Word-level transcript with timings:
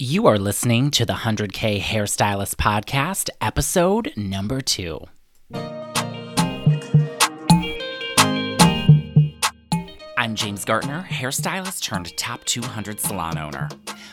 You 0.00 0.28
are 0.28 0.38
listening 0.38 0.92
to 0.92 1.04
the 1.04 1.12
100K 1.12 1.80
Hairstylist 1.80 2.54
Podcast, 2.54 3.30
episode 3.40 4.12
number 4.16 4.60
two. 4.60 5.00
I'm 10.16 10.36
James 10.36 10.64
Gartner, 10.64 11.04
hairstylist 11.10 11.82
turned 11.82 12.16
top 12.16 12.44
200 12.44 13.00
salon 13.00 13.38
owner. 13.38 13.68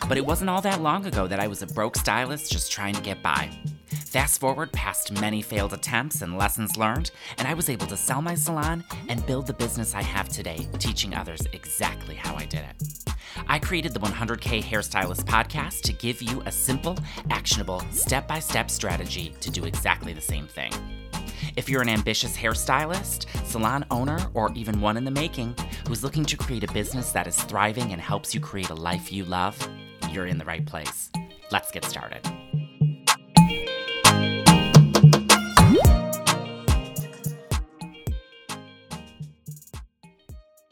But 0.10 0.18
it 0.18 0.26
wasn't 0.26 0.50
all 0.50 0.62
that 0.62 0.82
long 0.82 1.06
ago 1.06 1.28
that 1.28 1.40
I 1.40 1.45
was 1.45 1.61
a 1.61 1.68
broke 1.68 1.97
stylist 1.97 2.52
just 2.52 2.71
trying 2.71 2.95
to 2.95 3.02
get 3.02 3.21
by. 3.21 3.52
Fast 3.86 4.39
forward 4.39 4.71
past 4.71 5.11
many 5.20 5.41
failed 5.41 5.73
attempts 5.73 6.21
and 6.21 6.38
lessons 6.38 6.77
learned, 6.77 7.11
and 7.38 7.47
I 7.47 7.54
was 7.54 7.70
able 7.70 7.88
to 7.88 7.97
sell 7.97 8.21
my 8.21 8.35
salon 8.35 8.84
and 9.09 9.25
build 9.25 9.47
the 9.47 9.54
business 9.54 9.93
I 9.93 10.02
have 10.02 10.29
today, 10.29 10.67
teaching 10.79 11.13
others 11.13 11.41
exactly 11.54 12.16
how 12.16 12.35
I 12.35 12.45
did 12.45 12.61
it. 12.61 13.16
I 13.48 13.59
created 13.59 13.93
the 13.93 13.99
100K 13.99 14.63
Hairstylist 14.63 15.25
podcast 15.25 15.81
to 15.81 15.93
give 15.93 16.21
you 16.21 16.41
a 16.45 16.52
simple, 16.52 16.98
actionable, 17.29 17.81
step 17.91 18.27
by 18.27 18.40
step 18.40 18.71
strategy 18.71 19.35
to 19.41 19.52
do 19.52 19.66
exactly 19.66 20.13
the 20.13 20.21
same 20.21 20.48
thing. 20.48 20.71
If 21.55 21.70
you're 21.70 21.81
an 21.81 21.90
ambitious 21.90 22.35
hairstylist, 22.35 23.27
salon 23.45 23.85
owner, 23.91 24.20
or 24.34 24.52
even 24.55 24.81
one 24.81 24.98
in 24.98 25.05
the 25.05 25.12
making 25.12 25.55
who's 25.88 26.04
looking 26.04 26.26
to 26.26 26.38
create 26.38 26.63
a 26.63 26.73
business 26.73 27.12
that 27.12 27.27
is 27.27 27.41
thriving 27.43 27.91
and 27.91 28.02
helps 28.02 28.34
you 28.34 28.40
create 28.40 28.70
a 28.70 28.76
life 28.76 29.12
you 29.12 29.26
love, 29.26 29.57
you're 30.12 30.27
in 30.27 30.38
the 30.38 30.45
right 30.45 30.65
place. 30.65 31.12
Let's 31.52 31.71
get 31.71 31.85
started. 31.85 32.27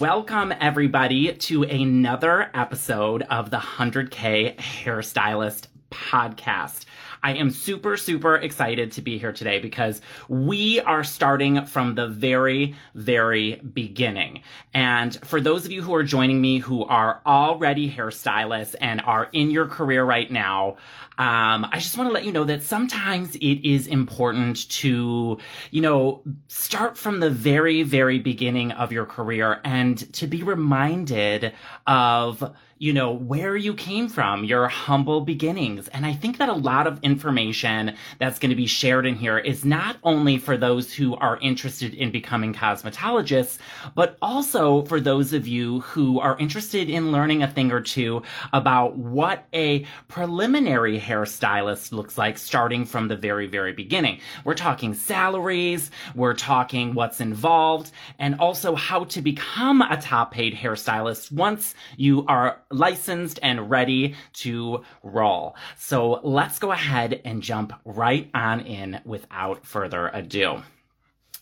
Welcome, 0.03 0.53
everybody, 0.59 1.31
to 1.31 1.63
another 1.63 2.51
episode 2.53 3.21
of 3.21 3.51
the 3.51 3.57
100K 3.57 4.57
Hairstylist 4.57 5.67
Podcast. 5.91 6.83
I 7.23 7.33
am 7.35 7.51
super, 7.51 7.95
super 7.95 8.35
excited 8.35 8.91
to 8.93 9.01
be 9.01 9.17
here 9.17 9.31
today 9.31 9.59
because 9.59 10.01
we 10.27 10.81
are 10.81 11.05
starting 11.05 11.65
from 11.65 11.95
the 11.95 12.07
very, 12.07 12.75
very 12.95 13.55
beginning. 13.55 14.41
And 14.73 15.15
for 15.25 15.39
those 15.39 15.65
of 15.65 15.71
you 15.71 15.81
who 15.81 15.95
are 15.95 16.03
joining 16.03 16.41
me 16.41 16.59
who 16.59 16.83
are 16.83 17.21
already 17.25 17.89
hairstylists 17.89 18.75
and 18.81 18.99
are 19.01 19.29
in 19.31 19.51
your 19.51 19.67
career 19.67 20.03
right 20.03 20.29
now, 20.29 20.75
um, 21.17 21.65
I 21.71 21.75
just 21.75 21.97
want 21.97 22.09
to 22.09 22.13
let 22.13 22.25
you 22.25 22.31
know 22.31 22.43
that 22.43 22.63
sometimes 22.63 23.35
it 23.35 23.65
is 23.65 23.87
important 23.87 24.69
to, 24.71 25.37
you 25.71 25.81
know, 25.81 26.23
start 26.47 26.97
from 26.97 27.21
the 27.21 27.29
very, 27.29 27.83
very 27.83 28.19
beginning 28.19 28.71
of 28.73 28.91
your 28.91 29.05
career 29.05 29.61
and 29.63 30.11
to 30.13 30.27
be 30.27 30.43
reminded 30.43 31.53
of, 31.87 32.53
you 32.83 32.91
know, 32.91 33.13
where 33.13 33.55
you 33.55 33.73
came 33.73 34.09
from, 34.09 34.43
your 34.43 34.67
humble 34.67 35.21
beginnings. 35.21 35.87
And 35.93 36.05
I 36.05 36.11
think 36.11 36.37
that 36.39 36.49
a 36.49 36.53
lot 36.53 36.85
of 36.85 36.99
information 37.01 37.95
that's 38.19 38.39
going 38.39 38.49
to 38.49 38.57
be 38.57 38.67
shared 38.67 39.05
in 39.05 39.15
here 39.15 39.37
is 39.37 39.63
not 39.63 39.95
only 40.03 40.37
for 40.37 40.57
those 40.57 40.93
who 40.93 41.15
are 41.15 41.39
interested 41.39 41.93
in 41.93 42.11
becoming 42.11 42.53
cosmetologists, 42.53 43.57
but 43.95 44.17
also 44.21 44.83
for 44.83 44.99
those 44.99 45.31
of 45.31 45.47
you 45.47 45.79
who 45.79 46.19
are 46.19 46.37
interested 46.39 46.89
in 46.89 47.13
learning 47.13 47.41
a 47.41 47.47
thing 47.47 47.71
or 47.71 47.79
two 47.79 48.21
about 48.51 48.97
what 48.97 49.45
a 49.53 49.85
preliminary 50.09 50.99
hairstylist 50.99 51.93
looks 51.93 52.17
like 52.17 52.37
starting 52.37 52.83
from 52.83 53.07
the 53.07 53.15
very, 53.15 53.47
very 53.47 53.71
beginning. 53.71 54.19
We're 54.43 54.55
talking 54.55 54.93
salaries, 54.93 55.89
we're 56.15 56.33
talking 56.33 56.95
what's 56.95 57.21
involved, 57.21 57.91
and 58.19 58.35
also 58.41 58.75
how 58.75 59.05
to 59.05 59.21
become 59.21 59.81
a 59.81 59.95
top 59.95 60.33
paid 60.33 60.53
hairstylist 60.53 61.31
once 61.31 61.75
you 61.95 62.25
are 62.27 62.59
licensed 62.73 63.39
and 63.41 63.69
ready 63.69 64.15
to 64.33 64.83
roll. 65.03 65.55
So 65.77 66.19
let's 66.23 66.59
go 66.59 66.71
ahead 66.71 67.21
and 67.23 67.41
jump 67.41 67.73
right 67.85 68.29
on 68.33 68.61
in 68.61 69.01
without 69.05 69.65
further 69.65 70.07
ado. 70.07 70.63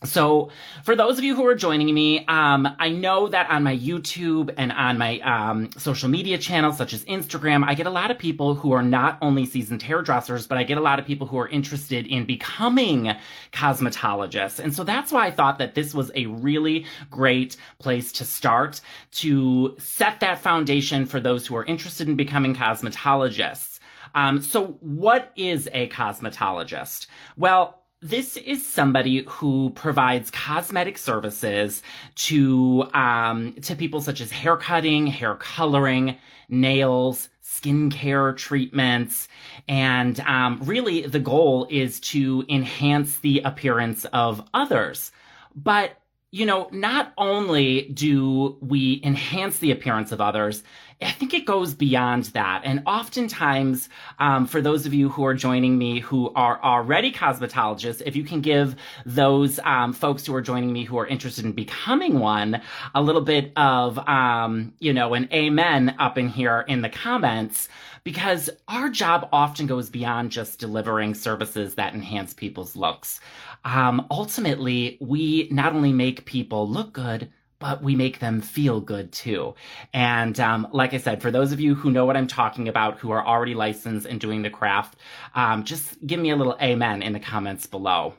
So, 0.04 0.50
for 0.82 0.96
those 0.96 1.18
of 1.18 1.24
you 1.24 1.36
who 1.36 1.46
are 1.46 1.54
joining 1.54 1.94
me, 1.94 2.24
um, 2.26 2.68
I 2.80 2.88
know 2.88 3.28
that 3.28 3.48
on 3.50 3.62
my 3.62 3.76
YouTube 3.76 4.52
and 4.56 4.72
on 4.72 4.98
my 4.98 5.20
um, 5.20 5.70
social 5.78 6.08
media 6.08 6.38
channels, 6.38 6.76
such 6.76 6.92
as 6.92 7.04
Instagram, 7.04 7.64
I 7.64 7.74
get 7.74 7.86
a 7.86 7.90
lot 7.90 8.10
of 8.10 8.18
people 8.18 8.54
who 8.54 8.72
are 8.72 8.82
not 8.82 9.16
only 9.22 9.46
seasoned 9.46 9.80
hairdressers, 9.80 10.46
but 10.46 10.58
I 10.58 10.64
get 10.64 10.76
a 10.76 10.80
lot 10.80 10.98
of 10.98 11.06
people 11.06 11.26
who 11.28 11.38
are 11.38 11.48
interested 11.48 12.06
in 12.08 12.24
becoming 12.24 13.14
cosmetologists. 13.52 14.58
And 14.58 14.74
so 14.74 14.82
that's 14.82 15.12
why 15.12 15.26
I 15.26 15.30
thought 15.30 15.58
that 15.58 15.74
this 15.74 15.94
was 15.94 16.10
a 16.16 16.26
really 16.26 16.84
great 17.10 17.56
place 17.78 18.10
to 18.12 18.24
start 18.24 18.80
to 19.12 19.76
set 19.78 20.18
that 20.20 20.40
foundation 20.40 21.06
for 21.06 21.20
those 21.20 21.46
who 21.46 21.54
are 21.54 21.64
interested 21.64 22.08
in 22.08 22.16
becoming 22.16 22.56
cosmetologists. 22.56 23.78
Um, 24.14 24.42
so, 24.42 24.78
what 24.80 25.32
is 25.36 25.68
a 25.72 25.88
cosmetologist? 25.88 27.06
Well, 27.36 27.81
this 28.02 28.36
is 28.36 28.66
somebody 28.66 29.24
who 29.28 29.70
provides 29.70 30.30
cosmetic 30.30 30.98
services 30.98 31.82
to 32.16 32.84
um, 32.92 33.54
to 33.62 33.76
people 33.76 34.00
such 34.00 34.20
as 34.20 34.32
hair 34.32 34.56
cutting, 34.56 35.06
hair 35.06 35.36
coloring, 35.36 36.18
nails, 36.48 37.28
skincare 37.42 38.36
treatments, 38.36 39.28
and 39.68 40.18
um, 40.20 40.60
really 40.64 41.02
the 41.06 41.20
goal 41.20 41.66
is 41.70 42.00
to 42.00 42.44
enhance 42.48 43.18
the 43.18 43.40
appearance 43.44 44.04
of 44.06 44.42
others. 44.52 45.12
But 45.54 45.96
you 46.32 46.46
know, 46.46 46.66
not 46.72 47.12
only 47.18 47.82
do 47.92 48.56
we 48.62 49.02
enhance 49.04 49.58
the 49.58 49.70
appearance 49.70 50.12
of 50.12 50.20
others, 50.20 50.62
I 51.02 51.10
think 51.10 51.34
it 51.34 51.44
goes 51.44 51.74
beyond 51.74 52.24
that. 52.26 52.62
And 52.64 52.82
oftentimes, 52.86 53.90
um, 54.18 54.46
for 54.46 54.62
those 54.62 54.86
of 54.86 54.94
you 54.94 55.10
who 55.10 55.26
are 55.26 55.34
joining 55.34 55.76
me 55.76 56.00
who 56.00 56.32
are 56.34 56.62
already 56.62 57.12
cosmetologists, 57.12 58.02
if 58.06 58.16
you 58.16 58.24
can 58.24 58.40
give 58.40 58.76
those 59.04 59.58
um, 59.64 59.92
folks 59.92 60.24
who 60.24 60.34
are 60.34 60.40
joining 60.40 60.72
me 60.72 60.84
who 60.84 60.96
are 60.98 61.06
interested 61.06 61.44
in 61.44 61.52
becoming 61.52 62.18
one 62.18 62.62
a 62.94 63.02
little 63.02 63.20
bit 63.20 63.52
of, 63.56 63.98
um, 64.08 64.72
you 64.78 64.94
know, 64.94 65.12
an 65.12 65.28
amen 65.34 65.96
up 65.98 66.16
in 66.16 66.28
here 66.28 66.64
in 66.66 66.80
the 66.80 66.88
comments, 66.88 67.68
because 68.04 68.50
our 68.68 68.88
job 68.88 69.28
often 69.32 69.66
goes 69.66 69.90
beyond 69.90 70.30
just 70.30 70.58
delivering 70.58 71.14
services 71.14 71.74
that 71.74 71.94
enhance 71.94 72.34
people's 72.34 72.76
looks. 72.76 73.20
Um, 73.64 74.06
ultimately, 74.10 74.98
we 75.00 75.48
not 75.50 75.74
only 75.74 75.92
make 75.92 76.24
people 76.24 76.68
look 76.68 76.92
good, 76.92 77.30
but 77.58 77.80
we 77.80 77.94
make 77.94 78.18
them 78.18 78.40
feel 78.40 78.80
good 78.80 79.12
too. 79.12 79.54
And 79.94 80.38
um, 80.40 80.66
like 80.72 80.94
I 80.94 80.98
said, 80.98 81.22
for 81.22 81.30
those 81.30 81.52
of 81.52 81.60
you 81.60 81.76
who 81.76 81.92
know 81.92 82.04
what 82.04 82.16
I'm 82.16 82.26
talking 82.26 82.66
about, 82.66 82.98
who 82.98 83.12
are 83.12 83.24
already 83.24 83.54
licensed 83.54 84.04
and 84.04 84.20
doing 84.20 84.42
the 84.42 84.50
craft, 84.50 84.96
um, 85.36 85.62
just 85.62 86.04
give 86.04 86.18
me 86.18 86.30
a 86.30 86.36
little 86.36 86.56
amen 86.60 87.02
in 87.02 87.12
the 87.12 87.20
comments 87.20 87.66
below. 87.66 88.14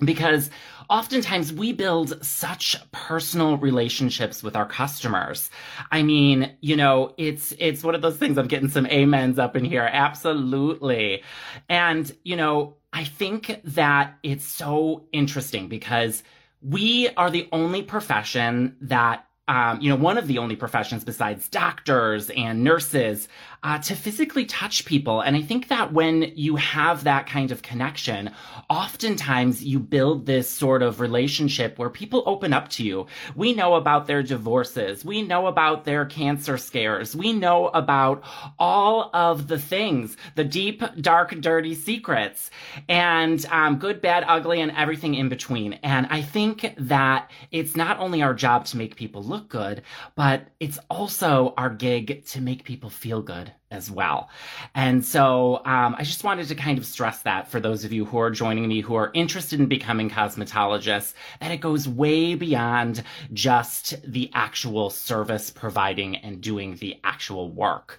Because 0.00 0.50
oftentimes 0.88 1.52
we 1.52 1.72
build 1.72 2.24
such 2.24 2.76
personal 2.92 3.56
relationships 3.56 4.42
with 4.42 4.54
our 4.56 4.66
customers. 4.66 5.50
I 5.90 6.02
mean, 6.02 6.56
you 6.60 6.76
know, 6.76 7.14
it's 7.18 7.52
it's 7.58 7.82
one 7.82 7.94
of 7.94 8.02
those 8.02 8.16
things. 8.16 8.38
I'm 8.38 8.46
getting 8.46 8.68
some 8.68 8.86
amens 8.86 9.38
up 9.38 9.56
in 9.56 9.64
here. 9.64 9.88
Absolutely. 9.90 11.22
And, 11.68 12.10
you 12.24 12.36
know, 12.36 12.76
I 12.92 13.04
think 13.04 13.60
that 13.64 14.18
it's 14.22 14.44
so 14.44 15.06
interesting 15.12 15.68
because 15.68 16.22
we 16.62 17.08
are 17.16 17.30
the 17.30 17.48
only 17.52 17.82
profession 17.82 18.76
that 18.80 19.24
um, 19.48 19.80
you 19.80 19.88
know, 19.88 19.96
one 19.96 20.18
of 20.18 20.26
the 20.26 20.36
only 20.36 20.56
professions 20.56 21.04
besides 21.04 21.48
doctors 21.48 22.28
and 22.28 22.62
nurses 22.62 23.28
uh, 23.62 23.78
to 23.78 23.94
physically 23.94 24.44
touch 24.44 24.84
people. 24.84 25.20
And 25.20 25.36
I 25.36 25.42
think 25.42 25.68
that 25.68 25.92
when 25.92 26.32
you 26.36 26.56
have 26.56 27.04
that 27.04 27.26
kind 27.26 27.50
of 27.50 27.62
connection, 27.62 28.30
oftentimes 28.70 29.62
you 29.62 29.78
build 29.78 30.26
this 30.26 30.48
sort 30.48 30.82
of 30.82 31.00
relationship 31.00 31.78
where 31.78 31.90
people 31.90 32.22
open 32.26 32.52
up 32.52 32.68
to 32.70 32.84
you. 32.84 33.06
We 33.34 33.54
know 33.54 33.74
about 33.74 34.06
their 34.06 34.22
divorces. 34.22 35.04
We 35.04 35.22
know 35.22 35.46
about 35.46 35.84
their 35.84 36.04
cancer 36.06 36.56
scares. 36.56 37.16
We 37.16 37.32
know 37.32 37.68
about 37.68 38.22
all 38.58 39.10
of 39.12 39.48
the 39.48 39.58
things, 39.58 40.16
the 40.34 40.44
deep, 40.44 40.82
dark, 41.00 41.40
dirty 41.40 41.74
secrets, 41.74 42.50
and 42.88 43.44
um, 43.46 43.78
good, 43.78 44.00
bad, 44.00 44.24
ugly, 44.26 44.60
and 44.60 44.72
everything 44.72 45.14
in 45.14 45.28
between. 45.28 45.74
And 45.82 46.06
I 46.10 46.22
think 46.22 46.74
that 46.78 47.30
it's 47.50 47.74
not 47.74 47.98
only 47.98 48.22
our 48.22 48.34
job 48.34 48.66
to 48.66 48.76
make 48.76 48.96
people 48.96 49.22
look 49.22 49.48
good, 49.48 49.82
but 50.14 50.48
it's 50.60 50.78
also 50.90 51.54
our 51.56 51.70
gig 51.70 52.24
to 52.26 52.40
make 52.40 52.64
people 52.64 52.90
feel 52.90 53.22
good 53.22 53.47
as 53.70 53.90
well. 53.90 54.30
And 54.74 55.04
so 55.04 55.56
um, 55.64 55.94
I 55.98 56.02
just 56.04 56.24
wanted 56.24 56.48
to 56.48 56.54
kind 56.54 56.78
of 56.78 56.86
stress 56.86 57.22
that 57.22 57.48
for 57.50 57.60
those 57.60 57.84
of 57.84 57.92
you 57.92 58.04
who 58.04 58.18
are 58.18 58.30
joining 58.30 58.66
me 58.66 58.80
who 58.80 58.94
are 58.94 59.10
interested 59.14 59.60
in 59.60 59.66
becoming 59.66 60.08
cosmetologists, 60.08 61.14
that 61.40 61.50
it 61.50 61.58
goes 61.58 61.88
way 61.88 62.34
beyond 62.34 63.02
just 63.32 64.00
the 64.10 64.30
actual 64.34 64.90
service 64.90 65.50
providing 65.50 66.16
and 66.16 66.40
doing 66.40 66.76
the 66.76 66.98
actual 67.04 67.50
work. 67.50 67.98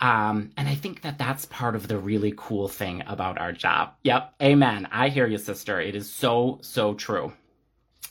Um, 0.00 0.50
and 0.56 0.68
I 0.68 0.74
think 0.74 1.02
that 1.02 1.18
that's 1.18 1.46
part 1.46 1.74
of 1.74 1.88
the 1.88 1.98
really 1.98 2.34
cool 2.36 2.68
thing 2.68 3.02
about 3.06 3.38
our 3.38 3.52
job. 3.52 3.94
Yep, 4.02 4.34
amen. 4.42 4.88
I 4.90 5.08
hear 5.08 5.26
you, 5.26 5.38
sister. 5.38 5.80
It 5.80 5.96
is 5.96 6.10
so, 6.10 6.58
so 6.60 6.94
true. 6.94 7.32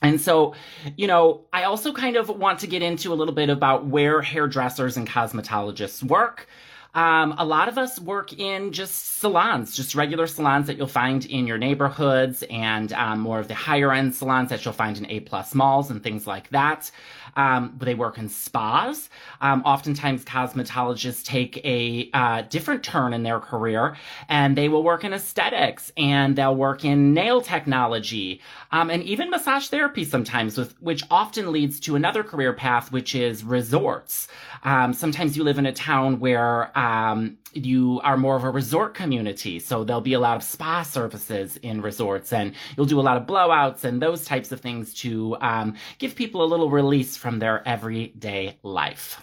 And 0.01 0.19
so, 0.19 0.55
you 0.97 1.07
know, 1.07 1.45
I 1.53 1.63
also 1.63 1.93
kind 1.93 2.15
of 2.15 2.29
want 2.29 2.59
to 2.59 2.67
get 2.67 2.81
into 2.81 3.13
a 3.13 3.15
little 3.15 3.33
bit 3.33 3.49
about 3.49 3.85
where 3.85 4.21
hairdressers 4.21 4.97
and 4.97 5.07
cosmetologists 5.07 6.03
work 6.03 6.47
Um, 6.95 7.36
a 7.38 7.45
lot 7.45 7.68
of 7.68 7.77
us 7.77 8.00
work 8.00 8.31
in 8.39 8.71
just 8.71 9.19
salons, 9.19 9.75
just 9.75 9.95
regular 9.95 10.27
salons 10.27 10.68
that 10.68 10.77
you'll 10.77 10.88
find 10.88 11.25
in 11.25 11.45
your 11.45 11.57
neighborhoods 11.57 12.42
and 12.50 12.94
um, 12.94 13.19
more 13.19 13.39
of 13.39 13.50
the 13.50 13.53
higher 13.53 13.92
end 13.92 14.15
salons 14.15 14.50
that 14.50 14.63
you'll 14.63 14.74
find 14.74 14.97
in 14.97 15.06
A 15.07 15.19
plus 15.19 15.53
malls 15.53 15.92
and 15.92 16.01
things 16.01 16.25
like 16.25 16.50
that. 16.51 16.89
Um, 17.35 17.75
they 17.79 17.95
work 17.95 18.17
in 18.17 18.29
spas. 18.29 19.09
Um, 19.41 19.61
oftentimes, 19.63 20.23
cosmetologists 20.25 21.23
take 21.23 21.57
a 21.65 22.09
uh, 22.13 22.43
different 22.43 22.83
turn 22.83 23.13
in 23.13 23.23
their 23.23 23.39
career 23.39 23.97
and 24.29 24.57
they 24.57 24.69
will 24.69 24.83
work 24.83 25.03
in 25.03 25.13
aesthetics 25.13 25.91
and 25.97 26.35
they'll 26.35 26.55
work 26.55 26.85
in 26.85 27.13
nail 27.13 27.41
technology 27.41 28.41
um, 28.71 28.89
and 28.89 29.03
even 29.03 29.29
massage 29.29 29.67
therapy 29.67 30.03
sometimes, 30.03 30.57
with, 30.57 30.79
which 30.81 31.03
often 31.11 31.51
leads 31.51 31.79
to 31.81 31.95
another 31.95 32.23
career 32.23 32.53
path, 32.53 32.91
which 32.91 33.15
is 33.15 33.43
resorts. 33.43 34.27
Um, 34.63 34.93
sometimes 34.93 35.38
you 35.38 35.43
live 35.43 35.57
in 35.57 35.65
a 35.65 35.73
town 35.73 36.19
where 36.19 36.77
um, 36.77 37.38
you 37.55 38.01
are 38.03 38.17
more 38.17 38.35
of 38.35 38.43
a 38.43 38.49
resort 38.49 38.93
community. 38.93 39.59
So 39.59 39.83
there'll 39.83 40.01
be 40.01 40.13
a 40.13 40.19
lot 40.19 40.37
of 40.37 40.43
spa 40.43 40.83
services 40.83 41.57
in 41.57 41.81
resorts 41.81 42.33
and 42.33 42.53
you'll 42.75 42.85
do 42.85 42.99
a 42.99 43.01
lot 43.01 43.17
of 43.17 43.23
blowouts 43.25 43.83
and 43.83 44.01
those 44.01 44.25
types 44.25 44.51
of 44.51 44.59
things 44.59 44.93
to 44.95 45.37
um, 45.41 45.75
give 45.97 46.15
people 46.15 46.43
a 46.43 46.45
little 46.45 46.69
release 46.69 47.15
from 47.17 47.39
their 47.39 47.67
everyday 47.67 48.57
life. 48.63 49.21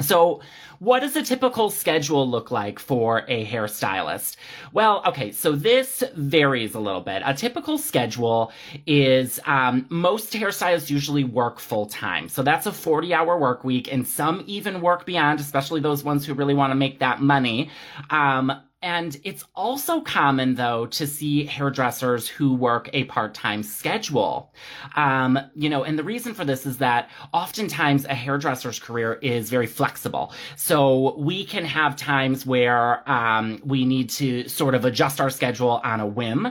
So, 0.00 0.40
what 0.78 1.00
does 1.00 1.16
a 1.16 1.22
typical 1.22 1.70
schedule 1.70 2.28
look 2.28 2.52
like 2.52 2.78
for 2.78 3.24
a 3.26 3.44
hairstylist? 3.44 4.36
Well, 4.72 5.02
okay, 5.06 5.32
so 5.32 5.52
this 5.52 6.04
varies 6.14 6.76
a 6.76 6.80
little 6.80 7.00
bit. 7.00 7.22
A 7.24 7.34
typical 7.34 7.78
schedule 7.78 8.52
is 8.86 9.40
um, 9.44 9.86
most 9.88 10.32
hairstylists 10.32 10.88
usually 10.88 11.24
work 11.24 11.58
full 11.58 11.86
time. 11.86 12.28
So 12.28 12.44
that's 12.44 12.66
a 12.66 12.72
40 12.72 13.12
hour 13.12 13.36
work 13.36 13.64
week, 13.64 13.92
and 13.92 14.06
some 14.06 14.44
even 14.46 14.80
work 14.80 15.04
beyond, 15.04 15.40
especially 15.40 15.80
those 15.80 16.04
ones 16.04 16.24
who 16.24 16.32
really 16.34 16.54
want 16.54 16.70
to 16.70 16.76
make 16.76 17.00
that 17.00 17.20
money. 17.20 17.70
Um, 18.10 18.52
and 18.80 19.20
it's 19.24 19.44
also 19.56 20.00
common, 20.00 20.54
though, 20.54 20.86
to 20.86 21.04
see 21.04 21.44
hairdressers 21.44 22.28
who 22.28 22.54
work 22.54 22.88
a 22.92 23.04
part 23.04 23.34
time 23.34 23.64
schedule. 23.64 24.52
Um, 24.94 25.36
you 25.56 25.68
know, 25.68 25.82
and 25.82 25.98
the 25.98 26.04
reason 26.04 26.32
for 26.32 26.44
this 26.44 26.64
is 26.64 26.78
that 26.78 27.10
oftentimes 27.32 28.04
a 28.04 28.14
hairdresser's 28.14 28.78
career 28.78 29.14
is 29.14 29.50
very 29.50 29.66
flexible. 29.66 30.32
So 30.54 31.18
we 31.18 31.44
can 31.44 31.64
have 31.64 31.96
times 31.96 32.46
where 32.46 33.08
um, 33.10 33.60
we 33.64 33.84
need 33.84 34.10
to 34.10 34.48
sort 34.48 34.76
of 34.76 34.84
adjust 34.84 35.20
our 35.20 35.30
schedule 35.30 35.80
on 35.82 35.98
a 35.98 36.06
whim. 36.06 36.46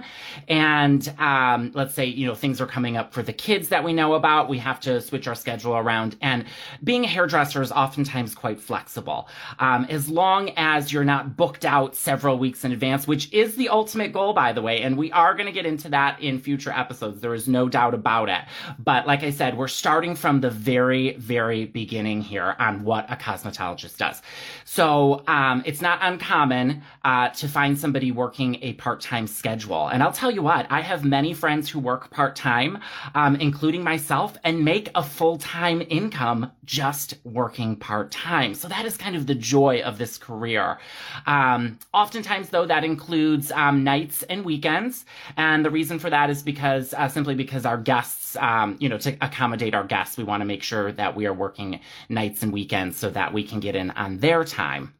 And 0.50 1.08
um, 1.20 1.72
let's 1.76 1.94
say, 1.94 2.08
you 2.08 2.28
know, 2.28 2.36
things 2.36 2.60
are 2.60 2.68
coming 2.68 2.98
up 2.98 3.14
for 3.14 3.24
the 3.24 3.34
kids 3.34 3.70
that 3.70 3.86
we 3.86 3.94
know 3.94 4.16
about. 4.16 4.50
We 4.50 4.58
have 4.58 4.82
to 4.82 5.00
switch 5.00 5.30
our 5.30 5.36
schedule 5.36 5.78
around. 5.78 6.18
And 6.22 6.44
being 6.84 7.06
a 7.06 7.08
hairdresser 7.08 7.62
is 7.62 7.72
oftentimes 7.72 8.36
quite 8.36 8.60
flexible. 8.60 9.30
Um, 9.60 9.86
as 9.90 10.10
long 10.10 10.52
as 10.58 10.92
you're 10.92 11.06
not 11.06 11.38
booked 11.38 11.64
out 11.64 11.96
several 11.96 12.17
several 12.18 12.40
weeks 12.40 12.66
in 12.66 12.72
advance, 12.72 13.08
which 13.08 13.32
is 13.32 13.56
the 13.58 13.70
ultimate 13.70 14.12
goal, 14.12 14.34
by 14.34 14.52
the 14.52 14.60
way. 14.60 14.82
And 14.82 14.98
we 14.98 15.12
are 15.12 15.36
going 15.36 15.46
to 15.46 15.52
get 15.52 15.68
into 15.68 15.88
that 15.90 16.20
in 16.20 16.40
future 16.40 16.72
episodes. 16.72 17.22
There 17.22 17.36
is 17.36 17.48
no 17.48 17.70
doubt 17.70 17.94
about 17.94 18.28
it. 18.28 18.42
But 18.80 19.06
like 19.06 19.22
I 19.22 19.30
said, 19.30 19.56
we're 19.56 19.68
starting 19.68 20.16
from 20.16 20.42
the 20.42 20.50
very, 20.50 21.14
very 21.18 21.66
beginning 21.66 22.24
here 22.24 22.56
on 22.58 22.84
what 22.84 23.06
a 23.12 23.16
cosmetologist 23.16 23.98
does. 23.98 24.24
So 24.66 25.24
um, 25.28 25.62
it's 25.64 25.80
not 25.80 26.00
uncommon 26.02 26.82
uh, 27.06 27.30
to 27.30 27.48
find 27.48 27.78
somebody 27.78 28.12
working 28.12 28.58
a 28.64 28.74
part 28.74 29.00
time 29.00 29.28
schedule. 29.28 29.88
And 29.90 30.02
I'll 30.02 30.12
tell 30.12 30.32
you 30.32 30.42
what, 30.42 30.66
I 30.72 30.82
have 30.82 31.06
many 31.06 31.36
friends 31.36 31.70
who 31.70 31.78
work 31.78 32.10
part 32.10 32.36
time, 32.36 32.80
um, 33.14 33.36
including 33.36 33.84
myself, 33.84 34.36
and 34.44 34.66
make 34.66 34.90
a 34.96 35.04
full 35.04 35.38
time 35.38 35.84
income 35.88 36.52
just 36.66 37.14
working 37.24 37.76
part 37.76 38.10
time. 38.10 38.56
So 38.56 38.68
that 38.70 38.86
is 38.86 38.98
kind 38.98 39.16
of 39.16 39.28
the 39.28 39.36
joy 39.36 39.82
of 39.82 40.00
this 40.00 40.18
career. 40.18 40.80
Um, 41.28 41.78
Oftentimes, 42.08 42.48
though, 42.52 42.66
that 42.66 42.86
includes 42.86 43.52
um, 43.52 43.84
nights 43.84 44.24
and 44.24 44.46
weekends. 44.46 45.04
And 45.36 45.66
the 45.66 45.70
reason 45.70 46.00
for 46.00 46.10
that 46.10 46.30
is 46.30 46.42
because 46.42 46.94
uh, 46.94 47.10
simply 47.10 47.36
because 47.36 47.66
our 47.66 47.78
guests, 47.78 48.38
um, 48.38 48.78
you 48.80 48.88
know, 48.88 48.98
to 49.00 49.18
accommodate 49.20 49.76
our 49.76 49.84
guests, 49.84 50.16
we 50.16 50.24
want 50.24 50.40
to 50.40 50.46
make 50.46 50.64
sure 50.64 50.94
that 50.94 51.18
we 51.18 51.26
are 51.26 51.34
working 51.34 51.82
nights 52.08 52.44
and 52.44 52.54
weekends 52.54 52.96
so 52.96 53.10
that 53.10 53.34
we 53.34 53.44
can 53.44 53.60
get 53.60 53.76
in 53.76 53.92
on 53.92 54.20
their 54.20 54.46
time. 54.46 54.94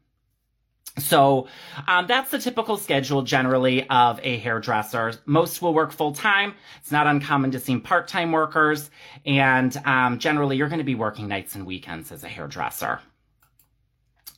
So 0.98 1.48
um, 1.86 2.06
that's 2.06 2.30
the 2.30 2.38
typical 2.38 2.76
schedule 2.76 3.22
generally 3.22 3.88
of 3.88 4.20
a 4.22 4.36
hairdresser. 4.36 5.14
Most 5.24 5.62
will 5.62 5.72
work 5.72 5.92
full 5.92 6.12
time. 6.12 6.52
It's 6.82 6.92
not 6.92 7.06
uncommon 7.06 7.52
to 7.52 7.58
see 7.58 7.78
part 7.78 8.08
time 8.08 8.32
workers, 8.32 8.90
and 9.24 9.74
um, 9.86 10.18
generally 10.18 10.58
you're 10.58 10.68
going 10.68 10.76
to 10.76 10.84
be 10.84 10.94
working 10.94 11.26
nights 11.26 11.54
and 11.54 11.64
weekends 11.64 12.12
as 12.12 12.22
a 12.22 12.28
hairdresser. 12.28 13.00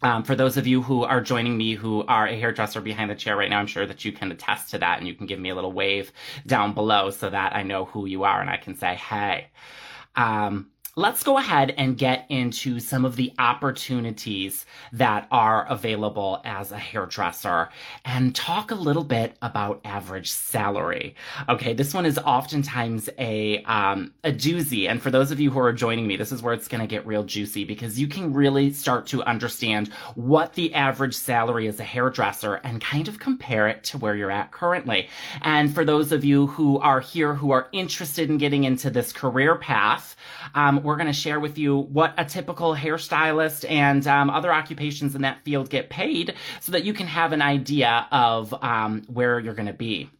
Um, 0.02 0.22
for 0.22 0.34
those 0.34 0.56
of 0.56 0.66
you 0.66 0.82
who 0.82 1.04
are 1.04 1.20
joining 1.20 1.56
me 1.58 1.74
who 1.74 2.04
are 2.06 2.26
a 2.26 2.38
hairdresser 2.38 2.80
behind 2.80 3.10
the 3.10 3.14
chair 3.14 3.36
right 3.36 3.50
now, 3.50 3.58
I'm 3.58 3.66
sure 3.66 3.86
that 3.86 4.04
you 4.04 4.12
can 4.12 4.32
attest 4.32 4.70
to 4.70 4.78
that 4.78 4.98
and 4.98 5.06
you 5.06 5.14
can 5.14 5.26
give 5.26 5.38
me 5.38 5.50
a 5.50 5.54
little 5.54 5.72
wave 5.72 6.12
down 6.46 6.72
below 6.72 7.10
so 7.10 7.28
that 7.28 7.54
I 7.54 7.62
know 7.62 7.84
who 7.84 8.06
you 8.06 8.24
are 8.24 8.40
and 8.40 8.48
I 8.50 8.56
can 8.56 8.74
say, 8.74 8.94
hey. 8.94 9.48
Um, 10.16 10.70
let's 11.00 11.22
go 11.22 11.38
ahead 11.38 11.72
and 11.78 11.96
get 11.96 12.26
into 12.28 12.78
some 12.78 13.06
of 13.06 13.16
the 13.16 13.32
opportunities 13.38 14.66
that 14.92 15.26
are 15.30 15.66
available 15.70 16.42
as 16.44 16.72
a 16.72 16.78
hairdresser 16.78 17.70
and 18.04 18.34
talk 18.34 18.70
a 18.70 18.74
little 18.74 19.02
bit 19.02 19.34
about 19.40 19.80
average 19.82 20.30
salary. 20.30 21.14
Okay, 21.48 21.72
this 21.72 21.94
one 21.94 22.04
is 22.04 22.18
oftentimes 22.18 23.08
a 23.18 23.62
um, 23.64 24.12
a 24.24 24.30
doozy, 24.30 24.90
and 24.90 25.00
for 25.00 25.10
those 25.10 25.30
of 25.30 25.40
you 25.40 25.50
who 25.50 25.58
are 25.58 25.72
joining 25.72 26.06
me, 26.06 26.16
this 26.16 26.32
is 26.32 26.42
where 26.42 26.52
it's 26.52 26.68
going 26.68 26.82
to 26.82 26.86
get 26.86 27.06
real 27.06 27.24
juicy 27.24 27.64
because 27.64 27.98
you 27.98 28.06
can 28.06 28.34
really 28.34 28.70
start 28.70 29.06
to 29.06 29.22
understand 29.22 29.88
what 30.16 30.52
the 30.52 30.74
average 30.74 31.14
salary 31.14 31.66
is 31.66 31.80
a 31.80 31.84
hairdresser 31.84 32.56
and 32.56 32.82
kind 32.82 33.08
of 33.08 33.18
compare 33.18 33.68
it 33.68 33.84
to 33.84 33.96
where 33.96 34.14
you're 34.14 34.30
at 34.30 34.52
currently. 34.52 35.08
And 35.40 35.74
for 35.74 35.82
those 35.82 36.12
of 36.12 36.26
you 36.26 36.48
who 36.48 36.78
are 36.80 37.00
here 37.00 37.34
who 37.34 37.52
are 37.52 37.68
interested 37.72 38.28
in 38.28 38.36
getting 38.36 38.64
into 38.64 38.90
this 38.90 39.14
career 39.14 39.56
path, 39.56 40.14
um, 40.54 40.82
we're 40.90 40.96
going 40.96 41.06
to 41.06 41.12
share 41.12 41.38
with 41.38 41.56
you 41.56 41.76
what 41.76 42.12
a 42.18 42.24
typical 42.24 42.74
hairstylist 42.74 43.64
and 43.70 44.08
um, 44.08 44.28
other 44.28 44.52
occupations 44.52 45.14
in 45.14 45.22
that 45.22 45.38
field 45.44 45.70
get 45.70 45.88
paid 45.88 46.34
so 46.60 46.72
that 46.72 46.82
you 46.82 46.92
can 46.92 47.06
have 47.06 47.32
an 47.32 47.40
idea 47.40 48.08
of 48.10 48.52
um, 48.60 49.04
where 49.06 49.38
you're 49.38 49.54
going 49.54 49.68
to 49.68 49.72
be. 49.72 50.10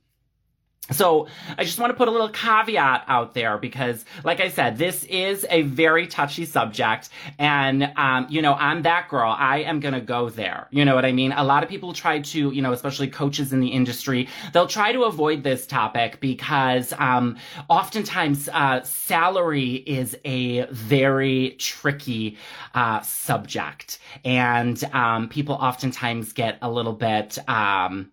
So 0.93 1.29
I 1.57 1.65
just 1.65 1.79
want 1.79 1.91
to 1.91 1.97
put 1.97 2.09
a 2.09 2.11
little 2.11 2.29
caveat 2.29 3.05
out 3.07 3.35
there 3.35 3.59
because, 3.59 4.05
like 4.25 4.41
I 4.41 4.49
said, 4.49 4.77
this 4.77 5.05
is 5.05 5.47
a 5.49 5.63
very 5.63 6.07
touchy 6.07 6.45
subject. 6.45 7.11
And, 7.39 7.93
um, 7.97 8.27
you 8.29 8.43
know, 8.43 8.55
I'm 8.55 8.83
that 8.83 9.09
girl. 9.09 9.35
I 9.37 9.59
am 9.59 9.81
going 9.81 9.95
to 9.95 10.01
go 10.01 10.31
there. 10.31 10.67
You 10.71 10.85
know 10.85 10.95
what 10.95 11.05
I 11.05 11.13
mean? 11.13 11.33
A 11.33 11.45
lot 11.45 11.63
of 11.63 11.69
people 11.69 11.93
try 11.93 12.21
to, 12.21 12.51
you 12.51 12.63
know, 12.63 12.73
especially 12.73 13.09
coaches 13.09 13.53
in 13.53 13.61
the 13.61 13.69
industry, 13.69 14.29
they'll 14.53 14.67
try 14.67 14.93
to 14.93 15.05
avoid 15.05 15.43
this 15.43 15.67
topic 15.67 16.21
because, 16.21 16.93
um, 16.99 17.37
oftentimes, 17.69 18.49
uh, 18.53 18.83
salary 18.83 19.75
is 19.75 20.17
a 20.25 20.67
very 20.67 21.57
tricky, 21.59 22.37
uh, 22.75 23.01
subject. 23.01 23.99
And, 24.25 24.83
um, 24.93 25.29
people 25.29 25.55
oftentimes 25.55 26.33
get 26.33 26.59
a 26.63 26.71
little 26.71 26.93
bit, 26.93 27.39
um, 27.49 28.11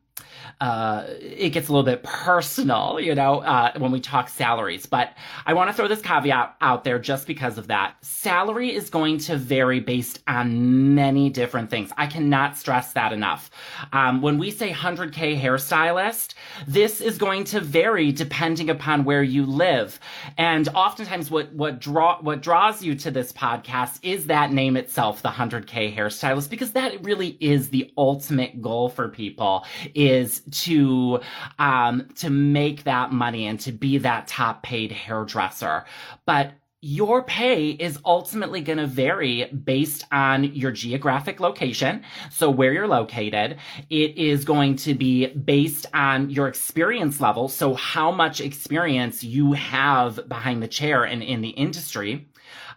uh, 0.59 1.05
it 1.19 1.49
gets 1.49 1.67
a 1.67 1.71
little 1.71 1.85
bit 1.85 2.03
personal, 2.03 2.99
you 2.99 3.13
know, 3.13 3.39
uh, 3.39 3.71
when 3.77 3.91
we 3.91 3.99
talk 3.99 4.29
salaries. 4.29 4.85
But 4.85 5.15
I 5.45 5.53
want 5.53 5.69
to 5.69 5.73
throw 5.73 5.87
this 5.87 6.01
caveat 6.01 6.55
out 6.61 6.83
there 6.83 6.99
just 6.99 7.27
because 7.27 7.57
of 7.57 7.67
that. 7.67 7.95
Salary 8.01 8.73
is 8.73 8.89
going 8.89 9.19
to 9.19 9.37
vary 9.37 9.79
based 9.79 10.19
on 10.27 10.95
many 10.95 11.29
different 11.29 11.69
things. 11.69 11.91
I 11.97 12.07
cannot 12.07 12.57
stress 12.57 12.93
that 12.93 13.13
enough. 13.13 13.51
Um, 13.93 14.21
when 14.21 14.37
we 14.37 14.51
say 14.51 14.71
100K 14.71 15.39
hairstylist, 15.39 16.33
this 16.67 17.01
is 17.01 17.17
going 17.17 17.43
to 17.45 17.61
vary 17.61 18.11
depending 18.11 18.69
upon 18.69 19.03
where 19.03 19.23
you 19.23 19.45
live. 19.45 19.99
And 20.37 20.67
oftentimes 20.69 21.29
what, 21.29 21.53
what 21.53 21.79
draw, 21.79 22.19
what 22.21 22.41
draws 22.41 22.83
you 22.83 22.95
to 22.95 23.11
this 23.11 23.31
podcast 23.31 23.99
is 24.01 24.27
that 24.27 24.51
name 24.51 24.75
itself, 24.75 25.21
the 25.21 25.29
100K 25.29 25.95
hairstylist, 25.95 26.49
because 26.49 26.71
that 26.71 27.03
really 27.03 27.37
is 27.39 27.69
the 27.69 27.91
ultimate 27.97 28.61
goal 28.61 28.89
for 28.89 29.07
people 29.07 29.65
is 29.93 30.26
to 30.51 31.19
um, 31.59 32.07
to 32.15 32.29
make 32.29 32.83
that 32.83 33.11
money 33.11 33.47
and 33.47 33.59
to 33.61 33.71
be 33.71 33.97
that 33.99 34.27
top 34.27 34.63
paid 34.63 34.91
hairdresser. 34.91 35.85
But 36.25 36.53
your 36.81 37.23
pay 37.23 37.71
is 37.71 37.97
ultimately 38.05 38.61
going 38.61 38.77
to 38.77 38.85
vary 38.85 39.45
based 39.45 40.05
on 40.11 40.43
your 40.43 40.71
geographic 40.71 41.39
location. 41.39 42.03
So 42.29 42.51
where 42.51 42.71
you're 42.71 42.87
located, 42.87 43.57
it 43.89 44.15
is 44.15 44.45
going 44.45 44.75
to 44.77 44.93
be 44.93 45.27
based 45.27 45.87
on 45.95 46.29
your 46.29 46.47
experience 46.47 47.19
level. 47.19 47.47
So 47.47 47.73
how 47.73 48.11
much 48.11 48.41
experience 48.41 49.23
you 49.23 49.53
have 49.53 50.29
behind 50.29 50.61
the 50.61 50.67
chair 50.67 51.03
and 51.03 51.23
in 51.23 51.41
the 51.41 51.49
industry. 51.49 52.29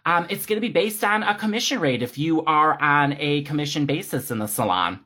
Um, 0.03 0.25
it's 0.29 0.47
going 0.47 0.57
to 0.57 0.67
be 0.67 0.73
based 0.73 1.03
on 1.03 1.21
a 1.21 1.35
commission 1.35 1.79
rate 1.79 2.01
if 2.01 2.17
you 2.17 2.43
are 2.45 2.81
on 2.81 3.15
a 3.19 3.43
commission 3.43 3.85
basis 3.85 4.31
in 4.31 4.39
the 4.39 4.47
salon. 4.47 5.01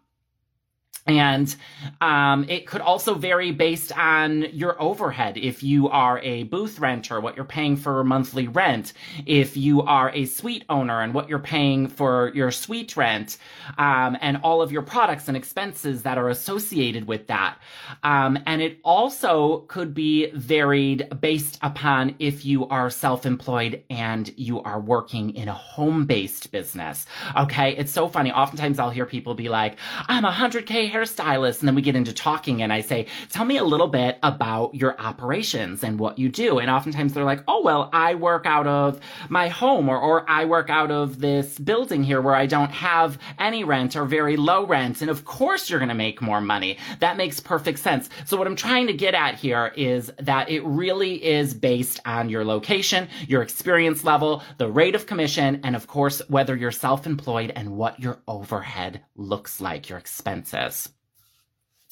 And 1.07 1.55
um, 2.01 2.45
it 2.49 2.65
could 2.65 2.81
also 2.81 3.13
vary 3.13 3.51
based 3.51 3.95
on 3.95 4.41
your 4.53 4.81
overhead. 4.81 5.37
If 5.37 5.61
you 5.61 5.87
are 5.89 6.17
a 6.19 6.43
booth 6.43 6.79
renter, 6.79 7.21
what 7.21 7.35
you're 7.35 7.45
paying 7.45 7.75
for 7.75 8.03
monthly 8.03 8.47
rent. 8.47 8.93
If 9.27 9.55
you 9.55 9.83
are 9.83 10.09
a 10.09 10.25
suite 10.25 10.65
owner 10.67 11.01
and 11.01 11.13
what 11.13 11.29
you're 11.29 11.37
paying 11.37 11.89
for 11.89 12.31
your 12.33 12.49
suite 12.49 12.97
rent, 12.97 13.37
um, 13.77 14.17
and 14.19 14.37
all 14.43 14.63
of 14.63 14.71
your 14.71 14.81
products 14.81 15.27
and 15.27 15.37
expenses 15.37 16.01
that 16.03 16.17
are 16.17 16.29
associated 16.29 17.05
with 17.05 17.27
that. 17.27 17.59
Um, 18.03 18.39
and 18.47 18.63
it 18.63 18.79
also 18.83 19.59
could 19.67 19.93
be 19.93 20.31
varied 20.31 21.07
based 21.21 21.59
upon 21.61 22.15
if 22.17 22.45
you 22.45 22.67
are 22.67 22.89
self-employed 22.89 23.83
and 23.91 24.33
you 24.37 24.59
are 24.63 24.79
working 24.79 25.35
in 25.35 25.49
a 25.49 25.53
home-based 25.53 26.51
business. 26.51 27.05
Okay, 27.37 27.75
it's 27.77 27.91
so 27.91 28.07
funny. 28.07 28.31
Oftentimes 28.31 28.79
I'll 28.79 28.89
hear 28.89 29.05
people 29.05 29.35
be 29.35 29.49
like, 29.49 29.77
"I'm 30.07 30.25
a 30.25 30.31
100k." 30.31 30.94
Hairstylist. 30.95 31.59
And 31.59 31.67
then 31.67 31.75
we 31.75 31.81
get 31.81 31.95
into 31.95 32.13
talking 32.13 32.61
and 32.61 32.71
I 32.71 32.81
say, 32.81 33.07
tell 33.29 33.45
me 33.45 33.57
a 33.57 33.63
little 33.63 33.87
bit 33.87 34.17
about 34.23 34.73
your 34.75 34.99
operations 34.99 35.83
and 35.83 35.99
what 35.99 36.17
you 36.17 36.29
do. 36.29 36.59
And 36.59 36.69
oftentimes 36.69 37.13
they're 37.13 37.23
like, 37.23 37.43
oh, 37.47 37.61
well, 37.63 37.89
I 37.91 38.15
work 38.15 38.45
out 38.45 38.67
of 38.67 38.99
my 39.29 39.49
home 39.49 39.89
or, 39.89 39.99
or 39.99 40.29
I 40.29 40.45
work 40.45 40.69
out 40.69 40.91
of 40.91 41.19
this 41.19 41.59
building 41.59 42.03
here 42.03 42.21
where 42.21 42.35
I 42.35 42.45
don't 42.45 42.71
have 42.71 43.17
any 43.39 43.63
rent 43.63 43.95
or 43.95 44.05
very 44.05 44.37
low 44.37 44.65
rent. 44.65 45.01
And 45.01 45.09
of 45.09 45.25
course 45.25 45.69
you're 45.69 45.79
going 45.79 45.89
to 45.89 45.95
make 45.95 46.21
more 46.21 46.41
money. 46.41 46.77
That 46.99 47.17
makes 47.17 47.39
perfect 47.39 47.79
sense. 47.79 48.09
So 48.25 48.37
what 48.37 48.47
I'm 48.47 48.55
trying 48.55 48.87
to 48.87 48.93
get 48.93 49.13
at 49.13 49.35
here 49.35 49.73
is 49.75 50.11
that 50.19 50.49
it 50.49 50.63
really 50.63 51.23
is 51.23 51.53
based 51.53 51.99
on 52.05 52.29
your 52.29 52.45
location, 52.45 53.07
your 53.27 53.41
experience 53.41 54.03
level, 54.03 54.43
the 54.57 54.69
rate 54.69 54.95
of 54.95 55.05
commission, 55.05 55.59
and 55.63 55.75
of 55.75 55.87
course, 55.87 56.21
whether 56.29 56.55
you're 56.55 56.71
self-employed 56.71 57.51
and 57.55 57.75
what 57.75 57.99
your 57.99 58.19
overhead 58.27 59.01
looks 59.15 59.59
like, 59.59 59.89
your 59.89 59.97
expenses. 59.97 60.84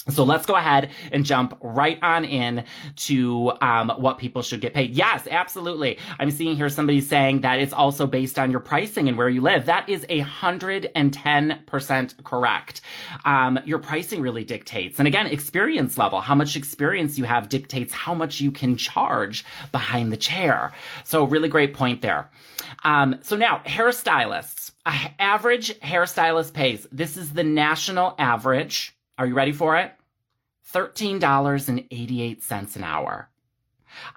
So 0.10 0.25
let's 0.25 0.45
go 0.45 0.55
ahead 0.55 0.91
and 1.13 1.24
jump 1.24 1.57
right 1.62 1.98
on 2.01 2.25
in 2.25 2.65
to 2.98 3.53
um, 3.62 3.89
what 3.98 4.17
people 4.17 4.41
should 4.41 4.60
get 4.60 4.74
paid. 4.74 4.91
Yes, 4.91 5.27
absolutely. 5.31 5.98
I'm 6.19 6.29
seeing 6.29 6.57
here 6.57 6.67
somebody 6.67 7.00
saying 7.00 7.41
that 7.41 7.60
it's 7.60 7.72
also 7.72 8.05
based 8.05 8.38
on 8.38 8.51
your 8.51 8.60
pricing 8.60 9.07
and 9.07 9.17
where 9.17 9.29
you 9.29 9.39
live. 9.39 9.65
That 9.65 9.88
is 9.88 10.05
a 10.10 10.19
hundred 10.19 10.91
and 10.93 11.13
ten 11.13 11.62
percent 11.67 12.22
correct. 12.25 12.81
Um, 13.24 13.60
your 13.63 13.79
pricing 13.79 14.22
really 14.22 14.43
dictates, 14.43 15.00
and 15.00 15.07
again, 15.07 15.27
experience 15.27 15.98
level. 15.98 16.19
How 16.19 16.36
much 16.36 16.57
experience 16.57 17.17
you 17.17 17.24
have 17.24 17.48
dictates 17.48 17.93
how 17.93 18.13
much 18.13 18.41
you 18.41 18.51
can 18.51 18.75
charge 18.75 19.45
behind 19.72 20.12
the 20.12 20.17
chair. 20.17 20.74
So 21.05 21.24
really 21.24 21.48
great 21.48 21.74
point 21.74 22.01
there. 22.01 22.29
Um, 22.83 23.19
so 23.22 23.38
now 23.38 23.62
hairstylists, 23.65 24.72
average 24.86 25.79
hairstylist 25.79 26.53
pays. 26.53 26.88
This 26.91 27.15
is 27.15 27.31
the 27.31 27.43
national 27.43 28.15
average. 28.19 28.92
Are 29.17 29.27
you 29.27 29.36
ready 29.36 29.51
for 29.51 29.77
it? 29.77 29.91
$13.88 30.74 32.75
an 32.75 32.84
hour. 32.84 33.29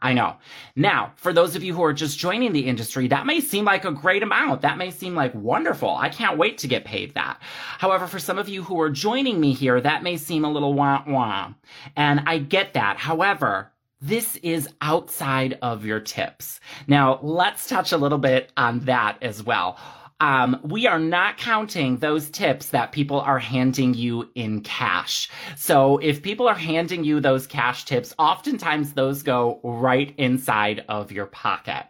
I 0.01 0.15
know. 0.15 0.37
Now, 0.75 1.13
for 1.17 1.35
those 1.35 1.55
of 1.55 1.63
you 1.63 1.75
who 1.75 1.85
are 1.85 1.93
just 1.93 2.19
joining 2.19 2.53
the 2.53 2.67
industry, 2.67 3.09
that 3.09 3.27
may 3.27 3.41
seem 3.41 3.67
like 3.67 3.85
a 3.85 3.93
great 3.93 4.23
amount. 4.23 4.63
That 4.63 4.79
may 4.79 4.91
seem 4.91 5.15
like 5.15 5.35
wonderful. 5.35 5.95
I 5.95 6.09
can't 6.09 6.39
wait 6.39 6.59
to 6.59 6.69
get 6.69 6.87
paid 6.87 7.15
that. 7.15 7.41
However, 7.79 8.07
for 8.07 8.19
some 8.19 8.39
of 8.39 8.49
you 8.49 8.63
who 8.63 8.81
are 8.81 8.91
joining 8.91 9.39
me 9.39 9.53
here, 9.53 9.81
that 9.81 10.03
may 10.03 10.17
seem 10.17 10.45
a 10.45 10.51
little 10.51 10.73
wah 10.73 11.05
wah. 11.07 11.53
And 11.95 12.23
I 12.27 12.39
get 12.39 12.73
that. 12.73 12.97
However, 12.97 13.71
this 14.01 14.37
is 14.37 14.69
outside 14.81 15.59
of 15.63 15.85
your 15.85 16.01
tips. 16.01 16.61
Now, 16.87 17.19
let's 17.23 17.69
touch 17.69 17.93
a 17.93 17.99
little 17.99 18.19
bit 18.19 18.53
on 18.57 18.81
that 18.81 19.19
as 19.23 19.43
well 19.43 19.79
um, 20.21 20.61
we 20.63 20.87
are 20.87 20.99
not 20.99 21.37
counting 21.37 21.99
those 21.99 22.31
tips 22.31 22.71
that 22.71 22.93
people 22.93 23.21
are 23.21 23.39
handing 23.39 23.95
you 23.95 24.31
in 24.35 24.63
cash. 24.63 25.29
So 25.57 25.99
if 25.99 26.23
people 26.23 26.49
are 26.49 26.55
handing 26.55 27.05
you 27.05 27.21
those 27.21 27.47
cash 27.47 27.85
tips, 27.85 28.15
oftentimes 28.19 28.95
those 28.95 29.23
go 29.23 29.61
right 29.63 30.15
inside 30.17 30.85
of 30.89 31.13
your 31.13 31.27
pocket. 31.27 31.87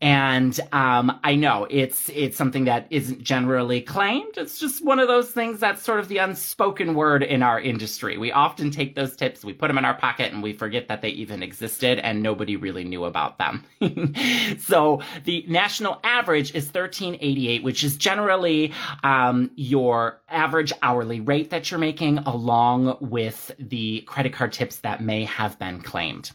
And 0.00 0.58
um, 0.72 1.18
I 1.24 1.34
know 1.34 1.66
it's 1.70 2.08
it's 2.10 2.36
something 2.36 2.64
that 2.64 2.86
isn't 2.90 3.22
generally 3.22 3.80
claimed. 3.80 4.36
It's 4.36 4.58
just 4.58 4.84
one 4.84 4.98
of 4.98 5.08
those 5.08 5.30
things 5.30 5.60
that's 5.60 5.82
sort 5.82 6.00
of 6.00 6.08
the 6.08 6.18
unspoken 6.18 6.94
word 6.94 7.22
in 7.22 7.42
our 7.42 7.60
industry. 7.60 8.18
We 8.18 8.32
often 8.32 8.70
take 8.70 8.94
those 8.94 9.16
tips, 9.16 9.44
we 9.44 9.52
put 9.52 9.68
them 9.68 9.78
in 9.78 9.84
our 9.84 9.94
pocket, 9.94 10.32
and 10.32 10.42
we 10.42 10.52
forget 10.52 10.88
that 10.88 11.02
they 11.02 11.10
even 11.10 11.42
existed, 11.42 11.98
and 11.98 12.22
nobody 12.22 12.56
really 12.56 12.84
knew 12.84 13.04
about 13.04 13.38
them. 13.38 13.64
so 14.58 15.00
the 15.24 15.44
national 15.48 16.00
average 16.04 16.54
is 16.54 16.66
1388, 16.66 17.62
which 17.62 17.84
is 17.84 17.96
generally 17.96 18.72
um, 19.02 19.50
your 19.56 20.20
average 20.28 20.72
hourly 20.82 21.20
rate 21.20 21.50
that 21.50 21.70
you're 21.70 21.80
making, 21.80 22.18
along 22.18 22.96
with 23.00 23.50
the 23.58 24.02
credit 24.02 24.32
card 24.32 24.52
tips 24.52 24.76
that 24.80 25.02
may 25.02 25.24
have 25.24 25.58
been 25.58 25.80
claimed. 25.80 26.30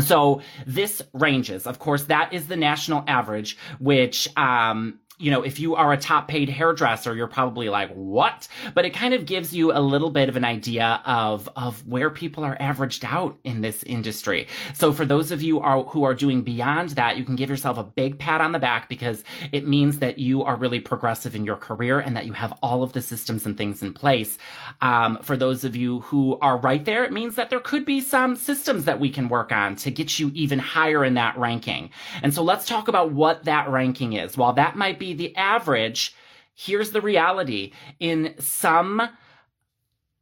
So 0.00 0.40
this 0.66 1.02
ranges. 1.12 1.66
Of 1.66 1.78
course, 1.78 2.04
that 2.04 2.32
is 2.32 2.46
the 2.48 2.56
national 2.56 3.04
average, 3.06 3.58
which 3.78 4.28
um, 4.36 5.00
you 5.22 5.30
know, 5.30 5.42
if 5.42 5.60
you 5.60 5.76
are 5.76 5.92
a 5.92 5.96
top 5.96 6.26
paid 6.26 6.48
hairdresser, 6.48 7.14
you're 7.14 7.28
probably 7.28 7.68
like, 7.68 7.90
what? 7.92 8.48
But 8.74 8.84
it 8.84 8.90
kind 8.92 9.14
of 9.14 9.24
gives 9.24 9.54
you 9.54 9.72
a 9.72 9.78
little 9.78 10.10
bit 10.10 10.28
of 10.28 10.34
an 10.34 10.44
idea 10.44 11.00
of, 11.06 11.48
of 11.54 11.86
where 11.86 12.10
people 12.10 12.42
are 12.42 12.56
averaged 12.60 13.04
out 13.04 13.38
in 13.44 13.60
this 13.60 13.84
industry. 13.84 14.48
So 14.74 14.92
for 14.92 15.06
those 15.06 15.30
of 15.30 15.40
you 15.40 15.60
are, 15.60 15.84
who 15.84 16.02
are 16.02 16.14
doing 16.14 16.42
beyond 16.42 16.90
that, 16.90 17.16
you 17.16 17.24
can 17.24 17.36
give 17.36 17.48
yourself 17.48 17.78
a 17.78 17.84
big 17.84 18.18
pat 18.18 18.40
on 18.40 18.50
the 18.50 18.58
back 18.58 18.88
because 18.88 19.22
it 19.52 19.66
means 19.66 20.00
that 20.00 20.18
you 20.18 20.42
are 20.42 20.56
really 20.56 20.80
progressive 20.80 21.36
in 21.36 21.44
your 21.44 21.56
career 21.56 22.00
and 22.00 22.16
that 22.16 22.26
you 22.26 22.32
have 22.32 22.52
all 22.60 22.82
of 22.82 22.92
the 22.92 23.00
systems 23.00 23.46
and 23.46 23.56
things 23.56 23.80
in 23.80 23.94
place. 23.94 24.38
Um, 24.80 25.18
for 25.22 25.36
those 25.36 25.62
of 25.62 25.76
you 25.76 26.00
who 26.00 26.36
are 26.40 26.56
right 26.56 26.84
there, 26.84 27.04
it 27.04 27.12
means 27.12 27.36
that 27.36 27.48
there 27.48 27.60
could 27.60 27.84
be 27.84 28.00
some 28.00 28.34
systems 28.34 28.86
that 28.86 28.98
we 28.98 29.08
can 29.08 29.28
work 29.28 29.52
on 29.52 29.76
to 29.76 29.90
get 29.92 30.18
you 30.18 30.32
even 30.34 30.58
higher 30.58 31.04
in 31.04 31.14
that 31.14 31.38
ranking. 31.38 31.90
And 32.24 32.34
so 32.34 32.42
let's 32.42 32.66
talk 32.66 32.88
about 32.88 33.12
what 33.12 33.44
that 33.44 33.68
ranking 33.68 34.14
is. 34.14 34.36
While 34.36 34.54
that 34.54 34.74
might 34.74 34.98
be 34.98 35.11
the 35.14 35.34
average, 35.36 36.14
here's 36.54 36.90
the 36.90 37.00
reality. 37.00 37.72
In 38.00 38.34
some 38.38 39.08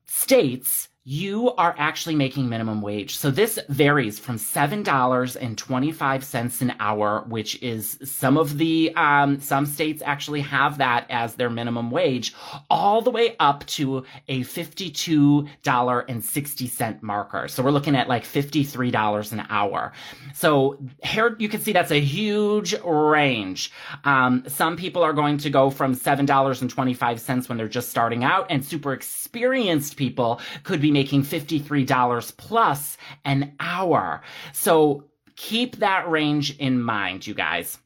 states, 0.07 0.89
you 1.05 1.51
are 1.53 1.75
actually 1.79 2.15
making 2.15 2.47
minimum 2.47 2.83
wage. 2.83 3.17
So 3.17 3.31
this 3.31 3.59
varies 3.71 4.19
from 4.19 4.37
$7.25 4.37 6.61
an 6.61 6.75
hour, 6.79 7.25
which 7.27 7.63
is 7.63 7.99
some 8.05 8.37
of 8.37 8.59
the, 8.59 8.95
um, 8.97 9.41
some 9.41 9.65
states 9.65 10.03
actually 10.05 10.43
have 10.43 10.77
that 10.77 11.07
as 11.09 11.37
their 11.37 11.49
minimum 11.49 11.91
wage, 11.91 12.35
all 12.69 13.01
the 13.01 13.11
way 13.11 13.35
up 13.41 13.65
to 13.69 14.05
a 14.29 14.41
$52.60 14.41 17.03
marker. 17.03 17.49
So 17.49 17.63
we're 17.63 17.71
looking 17.71 17.97
at 17.97 18.07
like 18.07 18.25
$53 18.25 19.33
an 19.33 19.47
hour. 19.49 19.93
So 20.35 20.79
here 21.03 21.35
you 21.39 21.49
can 21.49 21.63
see 21.63 21.73
that's 21.73 21.93
a 21.93 22.01
huge 22.01 22.75
range. 22.85 23.73
Um, 24.05 24.45
some 24.49 24.77
people 24.77 25.03
are 25.03 25.15
going 25.15 25.39
to 25.39 25.49
go 25.49 25.71
from 25.71 25.95
$7.25 25.95 27.49
when 27.49 27.57
they're 27.57 27.69
just 27.69 27.89
starting 27.89 28.23
out 28.23 28.49
and 28.51 28.63
super 28.63 28.93
experienced 28.93 29.97
people 29.97 30.43
could 30.63 30.83
be 30.83 30.91
making 31.01 31.23
$53 31.23 32.37
plus 32.37 32.99
an 33.25 33.55
hour. 33.59 34.21
So 34.53 35.05
keep 35.37 35.77
that 35.77 36.11
range 36.11 36.59
in 36.59 36.83
mind, 36.83 37.27
you 37.27 37.33
guys 37.33 37.79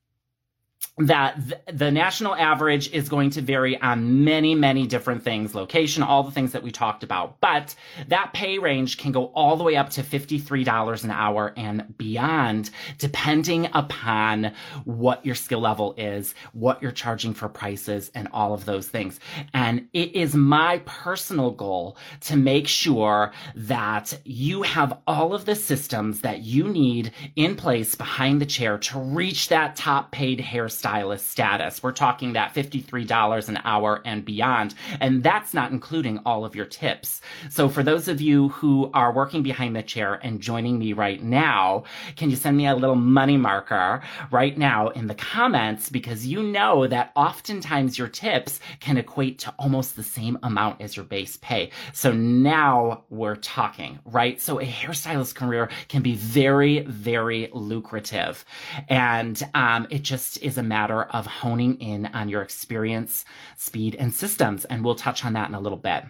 that 0.98 1.36
th- 1.48 1.60
the 1.76 1.90
national 1.90 2.36
average 2.36 2.92
is 2.92 3.08
going 3.08 3.30
to 3.30 3.40
vary 3.40 3.80
on 3.80 4.22
many, 4.22 4.54
many 4.54 4.86
different 4.86 5.24
things, 5.24 5.52
location, 5.52 6.04
all 6.04 6.22
the 6.22 6.30
things 6.30 6.52
that 6.52 6.62
we 6.62 6.70
talked 6.70 7.02
about. 7.02 7.40
But 7.40 7.74
that 8.06 8.32
pay 8.32 8.58
range 8.58 8.96
can 8.96 9.10
go 9.10 9.26
all 9.26 9.56
the 9.56 9.64
way 9.64 9.74
up 9.74 9.90
to 9.90 10.04
$53 10.04 11.04
an 11.04 11.10
hour 11.10 11.52
and 11.56 11.96
beyond, 11.98 12.70
depending 12.98 13.68
upon 13.72 14.52
what 14.84 15.26
your 15.26 15.34
skill 15.34 15.60
level 15.60 15.94
is, 15.98 16.32
what 16.52 16.80
you're 16.80 16.92
charging 16.92 17.34
for 17.34 17.48
prices, 17.48 18.12
and 18.14 18.28
all 18.32 18.54
of 18.54 18.64
those 18.64 18.88
things. 18.88 19.18
And 19.52 19.88
it 19.92 20.14
is 20.14 20.36
my 20.36 20.80
personal 20.84 21.50
goal 21.50 21.96
to 22.20 22.36
make 22.36 22.68
sure 22.68 23.32
that 23.56 24.16
you 24.24 24.62
have 24.62 24.96
all 25.08 25.34
of 25.34 25.44
the 25.44 25.56
systems 25.56 26.20
that 26.20 26.42
you 26.42 26.68
need 26.68 27.10
in 27.34 27.56
place 27.56 27.96
behind 27.96 28.40
the 28.40 28.46
chair 28.46 28.78
to 28.78 28.98
reach 29.00 29.48
that 29.48 29.74
top 29.74 30.12
paid 30.12 30.38
hairstyle 30.38 30.73
stylist 30.74 31.30
status. 31.30 31.82
We're 31.82 31.92
talking 31.92 32.32
that 32.32 32.54
$53 32.54 33.48
an 33.48 33.58
hour 33.64 34.02
and 34.04 34.24
beyond. 34.24 34.74
And 35.00 35.22
that's 35.22 35.54
not 35.54 35.72
including 35.72 36.18
all 36.26 36.44
of 36.44 36.54
your 36.54 36.66
tips. 36.66 37.20
So 37.50 37.68
for 37.68 37.82
those 37.82 38.08
of 38.08 38.20
you 38.20 38.48
who 38.50 38.90
are 38.94 39.12
working 39.12 39.42
behind 39.42 39.76
the 39.76 39.82
chair 39.82 40.20
and 40.22 40.40
joining 40.40 40.78
me 40.78 40.92
right 40.92 41.22
now, 41.22 41.84
can 42.16 42.30
you 42.30 42.36
send 42.36 42.56
me 42.56 42.66
a 42.66 42.74
little 42.74 42.96
money 42.96 43.36
marker 43.36 44.02
right 44.30 44.56
now 44.56 44.88
in 44.88 45.06
the 45.06 45.14
comments? 45.14 45.88
Because 45.88 46.26
you 46.26 46.42
know 46.42 46.86
that 46.86 47.12
oftentimes 47.16 47.98
your 47.98 48.08
tips 48.08 48.60
can 48.80 48.96
equate 48.96 49.38
to 49.40 49.54
almost 49.58 49.96
the 49.96 50.02
same 50.02 50.38
amount 50.42 50.80
as 50.80 50.96
your 50.96 51.04
base 51.04 51.36
pay. 51.38 51.70
So 51.92 52.12
now 52.12 53.04
we're 53.10 53.36
talking, 53.36 53.98
right? 54.04 54.40
So 54.40 54.60
a 54.60 54.64
hairstylist 54.64 55.34
career 55.34 55.68
can 55.88 56.02
be 56.02 56.14
very, 56.14 56.80
very 56.80 57.50
lucrative. 57.52 58.44
And 58.88 59.42
um, 59.54 59.86
it 59.90 60.02
just 60.02 60.42
is 60.42 60.53
a 60.58 60.62
matter 60.62 61.04
of 61.04 61.26
honing 61.26 61.76
in 61.80 62.06
on 62.06 62.28
your 62.28 62.42
experience, 62.42 63.24
speed, 63.56 63.96
and 63.98 64.12
systems. 64.12 64.64
And 64.64 64.84
we'll 64.84 64.94
touch 64.94 65.24
on 65.24 65.32
that 65.34 65.48
in 65.48 65.54
a 65.54 65.60
little 65.60 65.78
bit. 65.78 66.04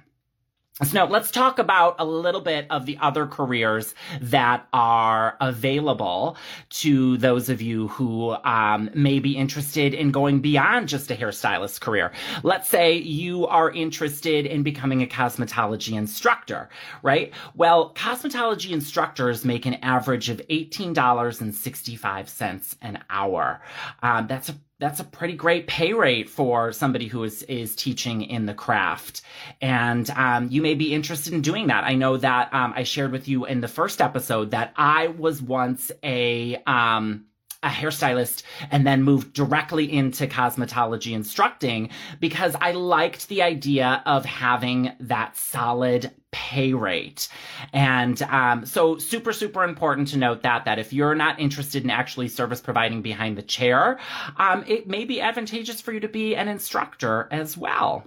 So 0.83 0.91
now 0.93 1.07
let's 1.07 1.31
talk 1.31 1.61
about 1.61 1.95
a 2.01 2.05
little 2.05 2.41
bit 2.41 2.67
of 2.69 2.85
the 2.85 2.99
other 2.99 3.29
careers 3.29 3.95
that 4.21 4.67
are 4.73 5.37
available 5.41 6.37
to 6.71 7.17
those 7.19 7.49
of 7.49 7.63
you 7.63 7.87
who 7.87 8.33
um, 8.43 8.91
may 8.93 9.21
be 9.21 9.37
interested 9.37 9.95
in 9.95 10.11
going 10.11 10.41
beyond 10.41 10.89
just 10.89 11.13
a 11.13 11.15
hairstylist 11.15 11.81
career. 11.81 12.11
Let's 12.43 12.69
say 12.69 12.97
you 12.97 13.47
are 13.47 13.71
interested 13.71 14.47
in 14.47 14.65
becoming 14.65 15.01
a 15.01 15.07
cosmetology 15.07 15.97
instructor, 15.97 16.69
right? 17.05 17.33
Well, 17.55 17.95
cosmetology 17.95 18.73
instructors 18.73 19.45
make 19.45 19.67
an 19.67 19.75
average 19.75 20.29
of 20.29 20.39
$18.65 20.51 22.77
an 22.83 22.99
hour. 23.11 23.61
Um, 24.03 24.27
that's 24.27 24.49
a 24.49 24.57
that's 24.85 25.01
a 25.01 25.05
pretty 25.05 25.33
great 25.35 25.67
pay 25.67 25.95
rate 25.95 26.29
for 26.29 26.71
somebody 26.71 27.07
who 27.07 27.25
is 27.25 27.43
is 27.45 27.75
teaching 27.75 28.21
in 28.21 28.45
the 28.45 28.53
craft, 28.53 29.23
and 29.63 30.11
um, 30.11 30.49
you 30.51 30.61
may 30.61 30.75
be 30.75 30.93
interested 30.93 31.33
in 31.33 31.41
doing 31.41 31.69
that. 31.69 31.85
I 31.85 31.95
know 31.95 32.19
that 32.19 32.53
um, 32.53 32.75
I 32.77 32.83
shared 32.83 33.11
with 33.11 33.27
you 33.27 33.47
in 33.47 33.63
the 33.63 33.69
first 33.69 34.03
episode 34.03 34.51
that 34.51 34.75
I 34.77 35.07
was 35.07 35.41
once 35.41 35.91
a 36.03 36.57
um, 36.67 37.25
a 37.65 37.69
hairstylist 37.69 38.43
and 38.71 38.87
then 38.87 39.03
moved 39.03 39.33
directly 39.33 39.91
into 39.91 40.27
cosmetology 40.27 41.13
instructing 41.13 41.91
because 42.21 42.55
I 42.61 42.73
liked 42.73 43.29
the 43.29 43.43
idea 43.43 44.03
of 44.07 44.25
having 44.25 44.93
that 45.01 45.37
solid 45.37 46.13
pay 46.31 46.75
rate. 46.75 47.29
And 47.73 48.21
um, 48.23 48.67
so 48.67 48.99
super, 48.99 49.33
super 49.33 49.63
important 49.63 50.09
to 50.09 50.19
note 50.19 50.43
that, 50.43 50.65
that 50.65 50.79
if 50.79 50.93
you're 50.93 51.15
not 51.15 51.39
interested 51.39 51.85
in 51.85 51.91
actually 51.91 52.29
service 52.29 52.61
providing 52.61 53.03
behind 53.03 53.39
the 53.39 53.43
chair, 53.43 54.01
um, 54.37 54.65
it 54.67 54.89
may 54.89 55.05
be 55.05 55.21
advantageous 55.21 55.81
for 55.81 55.93
you 55.93 56.01
to 56.01 56.09
be 56.09 56.35
an 56.35 56.49
instructor 56.49 57.29
as 57.31 57.57
well. 57.57 58.05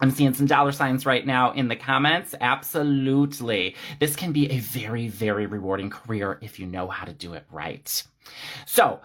I'm 0.00 0.10
seeing 0.10 0.34
some 0.34 0.46
dollar 0.46 0.72
signs 0.72 1.06
right 1.06 1.24
now 1.24 1.52
in 1.52 1.68
the 1.68 1.76
comments. 1.76 2.34
Absolutely. 2.40 3.76
This 4.00 4.16
can 4.16 4.32
be 4.32 4.50
a 4.50 4.58
very, 4.58 5.08
very 5.08 5.46
rewarding 5.46 5.90
career 5.90 6.38
if 6.42 6.58
you 6.58 6.66
know 6.66 6.88
how 6.88 7.04
to 7.04 7.12
do 7.12 7.34
it 7.34 7.44
right. 7.50 8.02
So, 8.66 9.00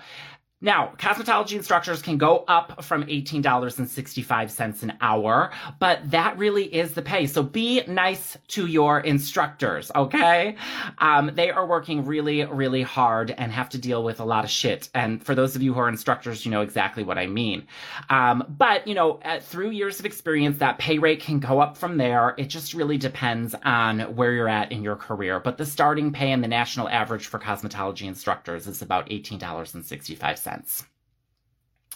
now, 0.61 0.91
cosmetology 0.97 1.55
instructors 1.55 2.01
can 2.01 2.17
go 2.17 2.43
up 2.49 2.83
from 2.83 3.05
$18.65 3.05 4.83
an 4.83 4.93
hour, 4.99 5.51
but 5.79 6.11
that 6.11 6.37
really 6.37 6.65
is 6.65 6.93
the 6.93 7.01
pay. 7.01 7.27
So 7.27 7.43
be 7.43 7.81
nice 7.87 8.37
to 8.49 8.65
your 8.65 8.99
instructors, 8.99 9.89
okay? 9.95 10.57
Um, 10.97 11.31
they 11.33 11.49
are 11.49 11.65
working 11.65 12.03
really, 12.03 12.43
really 12.43 12.81
hard 12.81 13.31
and 13.31 13.53
have 13.53 13.69
to 13.69 13.77
deal 13.77 14.03
with 14.03 14.19
a 14.19 14.25
lot 14.25 14.43
of 14.43 14.49
shit. 14.49 14.89
And 14.93 15.23
for 15.23 15.33
those 15.33 15.55
of 15.55 15.61
you 15.61 15.73
who 15.73 15.79
are 15.79 15.87
instructors, 15.87 16.43
you 16.43 16.51
know 16.51 16.61
exactly 16.61 17.03
what 17.03 17.17
I 17.17 17.27
mean. 17.27 17.65
Um, 18.09 18.43
but, 18.49 18.85
you 18.85 18.95
know, 18.95 19.21
at, 19.21 19.45
through 19.45 19.69
years 19.69 20.01
of 20.01 20.05
experience, 20.05 20.57
that 20.57 20.77
pay 20.77 20.99
rate 20.99 21.21
can 21.21 21.39
go 21.39 21.61
up 21.61 21.77
from 21.77 21.95
there. 21.95 22.35
It 22.37 22.47
just 22.47 22.73
really 22.73 22.97
depends 22.97 23.55
on 23.63 24.01
where 24.13 24.33
you're 24.33 24.49
at 24.49 24.73
in 24.73 24.83
your 24.83 24.97
career. 24.97 25.39
But 25.39 25.57
the 25.57 25.65
starting 25.65 26.11
pay 26.11 26.33
and 26.33 26.43
the 26.43 26.49
national 26.49 26.89
average 26.89 27.27
for 27.27 27.39
cosmetology 27.39 28.07
instructors 28.07 28.67
is 28.67 28.81
about 28.81 29.07
$18.65 29.07 30.48
sense. 30.49 30.83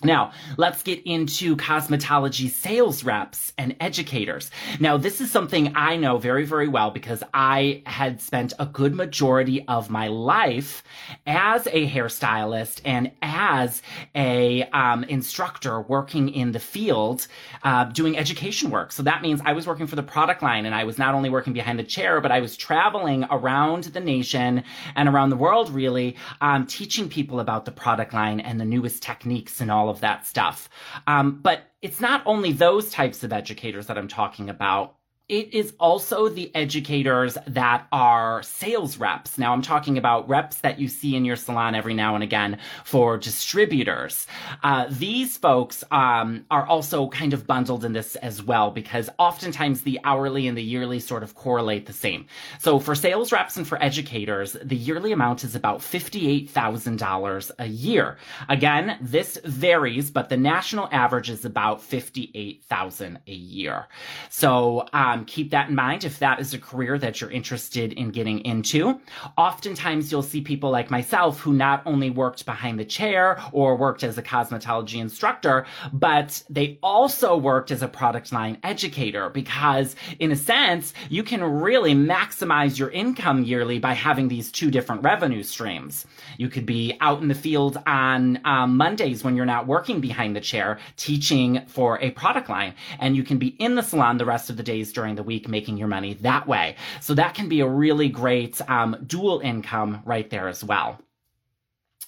Now, 0.03 0.31
let's 0.57 0.81
get 0.81 1.01
into 1.05 1.55
cosmetology 1.55 2.49
sales 2.49 3.03
reps 3.03 3.53
and 3.57 3.75
educators. 3.79 4.49
Now, 4.79 4.97
this 4.97 5.21
is 5.21 5.31
something 5.31 5.73
I 5.75 5.95
know 5.95 6.17
very, 6.17 6.45
very 6.45 6.67
well 6.67 6.89
because 6.91 7.23
I 7.33 7.83
had 7.85 8.21
spent 8.21 8.53
a 8.59 8.65
good 8.65 8.95
majority 8.95 9.63
of 9.67 9.89
my 9.89 10.07
life 10.07 10.83
as 11.27 11.67
a 11.67 11.87
hairstylist 11.89 12.81
and 12.85 13.11
as 13.21 13.81
a 14.15 14.63
um, 14.71 15.03
instructor 15.05 15.81
working 15.81 16.29
in 16.29 16.51
the 16.51 16.59
field 16.59 17.27
uh, 17.63 17.85
doing 17.85 18.17
education 18.17 18.71
work. 18.71 18.91
So 18.91 19.03
that 19.03 19.21
means 19.21 19.41
I 19.45 19.53
was 19.53 19.67
working 19.67 19.87
for 19.87 19.95
the 19.95 20.03
product 20.03 20.41
line 20.41 20.65
and 20.65 20.73
I 20.73 20.83
was 20.85 20.97
not 20.97 21.13
only 21.13 21.29
working 21.29 21.53
behind 21.53 21.77
the 21.77 21.83
chair, 21.83 22.19
but 22.19 22.31
I 22.31 22.39
was 22.39 22.57
traveling 22.57 23.25
around 23.29 23.85
the 23.85 23.99
nation 23.99 24.63
and 24.95 25.07
around 25.07 25.29
the 25.29 25.37
world 25.37 25.69
really 25.69 26.15
um, 26.41 26.65
teaching 26.65 27.07
people 27.07 27.39
about 27.39 27.65
the 27.65 27.71
product 27.71 28.13
line 28.13 28.39
and 28.39 28.59
the 28.59 28.65
newest 28.65 29.03
techniques 29.03 29.61
and 29.61 29.69
all 29.69 29.83
all 29.83 29.89
of 29.93 30.01
that 30.01 30.27
stuff. 30.27 30.69
Um, 31.07 31.39
but 31.41 31.71
it's 31.81 32.01
not 32.01 32.21
only 32.25 32.51
those 32.51 32.89
types 32.89 33.23
of 33.23 33.31
educators 33.31 33.87
that 33.87 33.97
I'm 33.97 34.09
talking 34.09 34.49
about 34.49 34.97
it 35.33 35.51
is 35.51 35.73
also 35.79 36.29
the 36.29 36.55
educators 36.55 37.39
that 37.47 37.87
are 37.91 38.43
sales 38.43 38.97
reps. 38.97 39.39
Now, 39.39 39.51
I'm 39.51 39.63
talking 39.63 39.97
about 39.97 40.29
reps 40.29 40.57
that 40.57 40.79
you 40.79 40.87
see 40.87 41.15
in 41.15 41.25
your 41.25 41.35
salon 41.35 41.73
every 41.73 41.95
now 41.95 42.13
and 42.13 42.23
again 42.23 42.59
for 42.83 43.17
distributors. 43.17 44.27
Uh, 44.61 44.85
these 44.91 45.35
folks 45.37 45.83
um, 45.89 46.45
are 46.51 46.67
also 46.67 47.09
kind 47.09 47.33
of 47.33 47.47
bundled 47.47 47.83
in 47.83 47.93
this 47.93 48.15
as 48.17 48.43
well 48.43 48.69
because 48.69 49.09
oftentimes 49.17 49.81
the 49.81 49.99
hourly 50.03 50.47
and 50.47 50.55
the 50.55 50.61
yearly 50.61 50.99
sort 50.99 51.23
of 51.23 51.33
correlate 51.33 51.87
the 51.87 51.93
same. 51.93 52.27
So, 52.59 52.77
for 52.77 52.93
sales 52.93 53.31
reps 53.31 53.57
and 53.57 53.67
for 53.67 53.81
educators, 53.81 54.55
the 54.61 54.75
yearly 54.75 55.13
amount 55.13 55.43
is 55.43 55.55
about 55.55 55.79
$58,000 55.79 57.51
a 57.57 57.65
year. 57.65 58.17
Again, 58.49 58.99
this 59.01 59.39
varies, 59.43 60.11
but 60.11 60.29
the 60.29 60.37
national 60.37 60.89
average 60.91 61.31
is 61.31 61.43
about 61.43 61.81
58,000 61.81 63.19
a 63.25 63.31
year. 63.31 63.87
So, 64.29 64.85
um, 64.93 65.22
keep 65.25 65.51
that 65.51 65.69
in 65.69 65.75
mind 65.75 66.03
if 66.03 66.19
that 66.19 66.39
is 66.39 66.53
a 66.53 66.59
career 66.59 66.97
that 66.97 67.19
you're 67.19 67.31
interested 67.31 67.93
in 67.93 68.11
getting 68.11 68.39
into. 68.45 68.99
Oftentimes, 69.37 70.11
you'll 70.11 70.21
see 70.23 70.41
people 70.41 70.69
like 70.69 70.89
myself 70.89 71.39
who 71.39 71.53
not 71.53 71.81
only 71.85 72.09
worked 72.09 72.45
behind 72.45 72.79
the 72.79 72.85
chair 72.85 73.41
or 73.51 73.75
worked 73.75 74.03
as 74.03 74.17
a 74.17 74.23
cosmetology 74.23 74.99
instructor, 74.99 75.65
but 75.91 76.43
they 76.49 76.77
also 76.81 77.35
worked 77.37 77.71
as 77.71 77.81
a 77.81 77.87
product 77.87 78.31
line 78.31 78.57
educator 78.63 79.29
because, 79.29 79.95
in 80.19 80.31
a 80.31 80.35
sense, 80.35 80.93
you 81.09 81.23
can 81.23 81.43
really 81.43 81.93
maximize 81.93 82.77
your 82.77 82.89
income 82.91 83.43
yearly 83.43 83.79
by 83.79 83.93
having 83.93 84.27
these 84.27 84.51
two 84.51 84.71
different 84.71 85.03
revenue 85.03 85.43
streams. 85.43 86.05
You 86.37 86.49
could 86.49 86.65
be 86.65 86.97
out 87.01 87.21
in 87.21 87.27
the 87.27 87.35
field 87.35 87.77
on 87.85 88.39
um, 88.45 88.77
Mondays 88.77 89.23
when 89.23 89.35
you're 89.35 89.45
not 89.45 89.67
working 89.67 89.99
behind 89.99 90.35
the 90.35 90.41
chair 90.41 90.79
teaching 90.95 91.61
for 91.67 92.01
a 92.01 92.11
product 92.11 92.49
line, 92.49 92.73
and 92.99 93.15
you 93.15 93.23
can 93.23 93.37
be 93.37 93.47
in 93.59 93.75
the 93.75 93.83
salon 93.83 94.17
the 94.17 94.25
rest 94.25 94.49
of 94.49 94.57
the 94.57 94.63
days 94.63 94.93
during 94.93 95.02
during 95.03 95.15
the 95.15 95.23
week, 95.23 95.49
making 95.49 95.75
your 95.75 95.89
money 95.89 96.13
that 96.21 96.47
way. 96.47 96.77
So 97.01 97.13
that 97.15 97.35
can 97.35 97.49
be 97.49 97.59
a 97.59 97.67
really 97.67 98.07
great 98.07 98.61
um, 98.69 98.95
dual 99.05 99.41
income 99.41 100.01
right 100.05 100.29
there 100.29 100.47
as 100.47 100.63
well. 100.63 100.97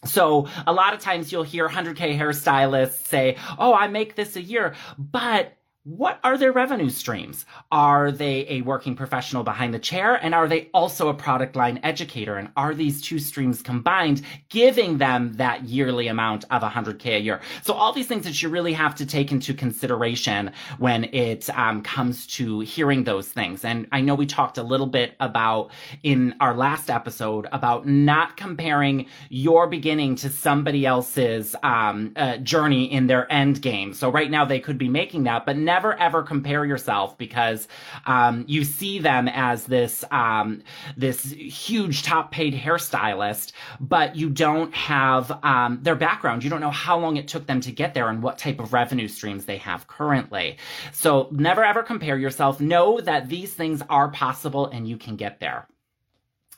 So 0.05 0.47
a 0.65 0.71
lot 0.71 0.93
of 0.93 1.01
times 1.01 1.29
you'll 1.29 1.43
hear 1.43 1.67
100K 1.67 2.17
hairstylists 2.17 3.05
say, 3.05 3.35
Oh, 3.59 3.73
I 3.73 3.89
make 3.89 4.15
this 4.15 4.37
a 4.37 4.41
year, 4.41 4.75
but 4.97 5.57
what 5.85 6.19
are 6.23 6.35
their 6.35 6.51
revenue 6.51 6.89
streams? 6.89 7.45
Are 7.71 8.11
they 8.11 8.47
a 8.49 8.61
working 8.61 8.95
professional 8.95 9.43
behind 9.43 9.71
the 9.71 9.77
chair? 9.77 10.15
And 10.15 10.33
are 10.33 10.47
they 10.47 10.67
also 10.73 11.09
a 11.09 11.13
product 11.13 11.55
line 11.55 11.79
educator? 11.83 12.37
And 12.37 12.49
are 12.57 12.73
these 12.73 13.03
two 13.03 13.19
streams 13.19 13.61
combined, 13.61 14.23
giving 14.49 14.97
them 14.97 15.33
that 15.33 15.65
yearly 15.65 16.07
amount 16.07 16.43
of 16.49 16.63
100K 16.63 17.17
a 17.17 17.19
year? 17.19 17.39
So 17.61 17.75
all 17.75 17.93
these 17.93 18.07
things 18.07 18.25
that 18.25 18.41
you 18.41 18.49
really 18.49 18.73
have 18.73 18.95
to 18.95 19.05
take 19.05 19.31
into 19.31 19.53
consideration 19.53 20.51
when 20.79 21.03
it 21.13 21.51
um, 21.55 21.83
comes 21.83 22.25
to 22.27 22.61
hearing 22.61 23.03
those 23.03 23.27
things. 23.29 23.63
And 23.63 23.87
I 23.91 24.01
know 24.01 24.15
we 24.15 24.25
talked 24.25 24.57
a 24.57 24.63
little 24.63 24.87
bit 24.87 25.13
about 25.19 25.69
in 26.01 26.33
our 26.39 26.55
last 26.55 26.89
episode 26.89 27.45
about 27.51 27.87
not 27.87 28.37
comparing 28.37 29.05
your 29.29 29.67
beginning 29.67 30.15
to 30.15 30.31
somebody 30.31 30.83
else's 30.87 31.55
um, 31.61 32.11
uh, 32.15 32.37
journey 32.37 32.91
in 32.91 33.05
their 33.05 33.31
end 33.31 33.61
game. 33.61 33.93
So 33.93 34.09
right 34.09 34.31
now 34.31 34.45
they 34.45 34.59
could 34.59 34.79
be 34.79 34.89
making 34.89 35.25
that, 35.25 35.45
but 35.45 35.55
now 35.55 35.74
never 35.75 35.99
ever 35.99 36.23
compare 36.23 36.63
yourself 36.63 37.17
because 37.17 37.67
um, 38.05 38.45
you 38.47 38.63
see 38.63 38.97
them 38.97 39.27
as 39.27 39.65
this 39.65 40.05
um, 40.09 40.61
this 40.95 41.31
huge 41.31 42.03
top 42.03 42.31
paid 42.31 42.53
hairstylist, 42.53 43.51
but 43.81 44.15
you 44.15 44.29
don't 44.29 44.73
have 44.73 45.37
um, 45.43 45.79
their 45.81 45.95
background. 45.95 46.45
You 46.45 46.49
don't 46.49 46.61
know 46.61 46.71
how 46.71 46.97
long 46.97 47.17
it 47.17 47.27
took 47.27 47.45
them 47.45 47.59
to 47.59 47.71
get 47.73 47.93
there 47.93 48.07
and 48.07 48.23
what 48.23 48.37
type 48.37 48.61
of 48.61 48.71
revenue 48.71 49.09
streams 49.09 49.43
they 49.43 49.57
have 49.57 49.87
currently. 49.87 50.57
So 50.93 51.27
never 51.31 51.63
ever 51.65 51.83
compare 51.83 52.17
yourself. 52.17 52.61
Know 52.61 53.01
that 53.01 53.27
these 53.27 53.53
things 53.53 53.81
are 53.89 54.09
possible 54.11 54.67
and 54.67 54.87
you 54.87 54.97
can 54.97 55.17
get 55.17 55.41
there. 55.41 55.67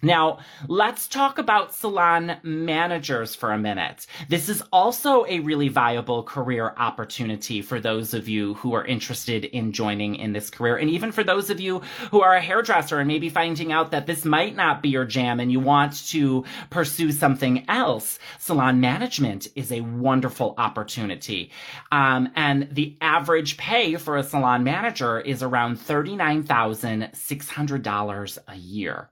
Now, 0.01 0.39
let's 0.67 1.07
talk 1.07 1.37
about 1.39 1.73
salon 1.73 2.37
managers 2.43 3.33
for 3.33 3.51
a 3.51 3.57
minute. 3.57 4.05
This 4.29 4.47
is 4.47 4.61
also 4.71 5.25
a 5.25 5.39
really 5.39 5.69
viable 5.69 6.21
career 6.21 6.75
opportunity 6.77 7.63
for 7.63 7.79
those 7.79 8.13
of 8.13 8.29
you 8.29 8.53
who 8.55 8.73
are 8.73 8.85
interested 8.85 9.45
in 9.45 9.71
joining 9.71 10.15
in 10.15 10.33
this 10.33 10.51
career. 10.51 10.77
And 10.77 10.91
even 10.91 11.11
for 11.11 11.23
those 11.23 11.49
of 11.49 11.59
you 11.59 11.81
who 12.11 12.21
are 12.21 12.35
a 12.35 12.41
hairdresser 12.41 12.99
and 12.99 13.07
maybe 13.07 13.29
finding 13.29 13.71
out 13.71 13.89
that 13.89 14.05
this 14.05 14.23
might 14.23 14.55
not 14.55 14.83
be 14.83 14.89
your 14.89 15.05
jam 15.05 15.39
and 15.39 15.51
you 15.51 15.59
want 15.59 16.07
to 16.09 16.45
pursue 16.69 17.11
something 17.11 17.65
else, 17.67 18.19
salon 18.37 18.79
management 18.79 19.47
is 19.55 19.71
a 19.71 19.81
wonderful 19.81 20.53
opportunity. 20.59 21.49
Um, 21.91 22.29
and 22.35 22.69
the 22.71 22.95
average 23.01 23.57
pay 23.57 23.95
for 23.95 24.15
a 24.15 24.23
salon 24.23 24.63
manager 24.63 25.19
is 25.19 25.41
around 25.41 25.79
$39,600 25.79 28.37
a 28.47 28.55
year. 28.55 29.09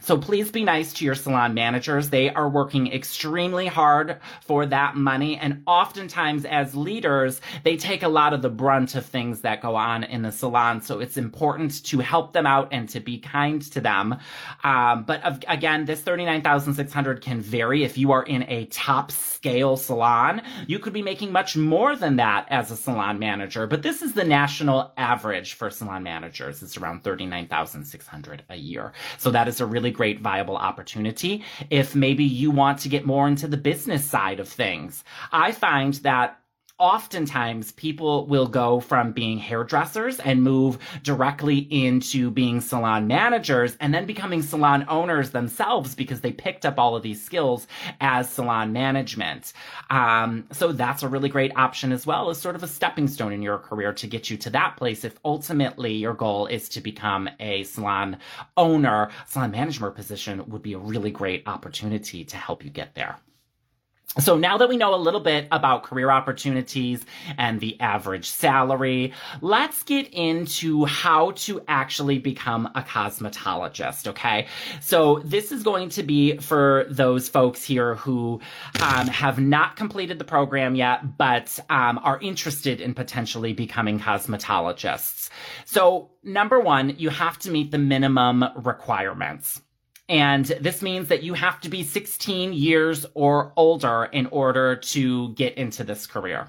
So 0.00 0.16
please 0.18 0.50
be 0.50 0.64
nice 0.64 0.92
to 0.94 1.04
your 1.04 1.14
salon 1.14 1.54
managers. 1.54 2.10
They 2.10 2.30
are 2.30 2.48
working 2.48 2.92
extremely 2.92 3.66
hard 3.66 4.18
for 4.40 4.66
that 4.66 4.96
money. 4.96 5.36
And 5.36 5.62
oftentimes, 5.66 6.44
as 6.44 6.74
leaders, 6.74 7.40
they 7.62 7.76
take 7.76 8.02
a 8.02 8.08
lot 8.08 8.32
of 8.32 8.42
the 8.42 8.50
brunt 8.50 8.94
of 8.94 9.06
things 9.06 9.40
that 9.40 9.62
go 9.62 9.76
on 9.76 10.04
in 10.04 10.22
the 10.22 10.32
salon. 10.32 10.80
So 10.80 11.00
it's 11.00 11.16
important 11.16 11.84
to 11.84 11.98
help 11.98 12.32
them 12.32 12.46
out 12.46 12.68
and 12.72 12.88
to 12.90 13.00
be 13.00 13.18
kind 13.18 13.62
to 13.72 13.80
them. 13.80 14.16
Um, 14.62 15.04
but 15.04 15.44
again, 15.48 15.84
this 15.84 16.00
39,600 16.00 17.20
can 17.20 17.40
vary. 17.40 17.84
If 17.84 17.98
you 17.98 18.12
are 18.12 18.22
in 18.22 18.44
a 18.48 18.66
top 18.66 19.10
scale 19.10 19.76
salon, 19.76 20.42
you 20.66 20.78
could 20.78 20.92
be 20.92 21.02
making 21.02 21.32
much 21.32 21.56
more 21.56 21.96
than 21.96 22.16
that 22.16 22.46
as 22.50 22.70
a 22.70 22.76
salon 22.76 23.18
manager. 23.18 23.66
But 23.66 23.82
this 23.82 24.02
is 24.02 24.14
the 24.14 24.24
national 24.24 24.92
average 24.96 25.54
for 25.54 25.70
salon 25.70 26.02
managers. 26.02 26.62
It's 26.62 26.76
around 26.76 27.02
39,600 27.02 28.44
a 28.48 28.56
year. 28.56 28.92
So 29.18 29.30
that 29.30 29.48
is 29.48 29.60
a 29.60 29.66
really 29.74 29.90
great 29.90 30.20
viable 30.20 30.56
opportunity 30.56 31.42
if 31.68 31.96
maybe 31.96 32.22
you 32.22 32.52
want 32.52 32.78
to 32.78 32.88
get 32.88 33.04
more 33.04 33.26
into 33.26 33.48
the 33.48 33.56
business 33.56 34.04
side 34.04 34.38
of 34.38 34.48
things. 34.48 35.02
I 35.32 35.50
find 35.50 35.94
that 36.04 36.38
oftentimes 36.78 37.72
people 37.72 38.26
will 38.26 38.46
go 38.46 38.80
from 38.80 39.12
being 39.12 39.38
hairdressers 39.38 40.18
and 40.20 40.42
move 40.42 40.78
directly 41.02 41.58
into 41.58 42.30
being 42.30 42.60
salon 42.60 43.06
managers 43.06 43.76
and 43.80 43.94
then 43.94 44.06
becoming 44.06 44.42
salon 44.42 44.84
owners 44.88 45.30
themselves 45.30 45.94
because 45.94 46.20
they 46.20 46.32
picked 46.32 46.66
up 46.66 46.78
all 46.78 46.96
of 46.96 47.02
these 47.02 47.22
skills 47.22 47.66
as 48.00 48.28
salon 48.28 48.72
management. 48.72 49.52
Um, 49.90 50.46
so 50.52 50.72
that's 50.72 51.02
a 51.02 51.08
really 51.08 51.28
great 51.28 51.56
option 51.56 51.92
as 51.92 52.06
well 52.06 52.28
as 52.28 52.40
sort 52.40 52.56
of 52.56 52.62
a 52.62 52.68
stepping 52.68 53.06
stone 53.06 53.32
in 53.32 53.42
your 53.42 53.58
career 53.58 53.92
to 53.94 54.06
get 54.06 54.28
you 54.28 54.36
to 54.38 54.50
that 54.50 54.76
place 54.76 55.04
if 55.04 55.18
ultimately 55.24 55.94
your 55.94 56.14
goal 56.14 56.46
is 56.46 56.68
to 56.70 56.80
become 56.80 57.28
a 57.38 57.62
salon 57.64 58.18
owner. 58.56 59.10
Salon 59.26 59.52
management 59.52 59.94
position 59.94 60.44
would 60.48 60.62
be 60.62 60.72
a 60.72 60.78
really 60.78 61.10
great 61.10 61.46
opportunity 61.46 62.24
to 62.24 62.36
help 62.36 62.64
you 62.64 62.70
get 62.70 62.94
there. 62.94 63.16
So 64.20 64.36
now 64.36 64.58
that 64.58 64.68
we 64.68 64.76
know 64.76 64.94
a 64.94 64.96
little 64.96 65.20
bit 65.20 65.48
about 65.50 65.82
career 65.82 66.08
opportunities 66.08 67.04
and 67.36 67.58
the 67.58 67.80
average 67.80 68.28
salary, 68.30 69.12
let's 69.40 69.82
get 69.82 70.06
into 70.12 70.84
how 70.84 71.32
to 71.32 71.60
actually 71.66 72.20
become 72.20 72.66
a 72.76 72.82
cosmetologist, 72.82 74.06
okay? 74.06 74.46
So 74.80 75.20
this 75.24 75.50
is 75.50 75.64
going 75.64 75.88
to 75.90 76.04
be 76.04 76.36
for 76.36 76.86
those 76.88 77.28
folks 77.28 77.64
here 77.64 77.96
who 77.96 78.40
um, 78.80 79.08
have 79.08 79.40
not 79.40 79.74
completed 79.74 80.20
the 80.20 80.24
program 80.24 80.76
yet, 80.76 81.18
but 81.18 81.58
um, 81.68 81.98
are 82.04 82.20
interested 82.20 82.80
in 82.80 82.94
potentially 82.94 83.52
becoming 83.52 83.98
cosmetologists. 83.98 85.28
So 85.64 86.10
number 86.22 86.60
one, 86.60 86.94
you 86.98 87.10
have 87.10 87.36
to 87.40 87.50
meet 87.50 87.72
the 87.72 87.78
minimum 87.78 88.44
requirements. 88.62 89.60
And 90.08 90.44
this 90.44 90.82
means 90.82 91.08
that 91.08 91.22
you 91.22 91.34
have 91.34 91.60
to 91.62 91.68
be 91.68 91.82
16 91.82 92.52
years 92.52 93.06
or 93.14 93.52
older 93.56 94.04
in 94.04 94.26
order 94.26 94.76
to 94.76 95.32
get 95.34 95.54
into 95.54 95.82
this 95.84 96.06
career. 96.06 96.48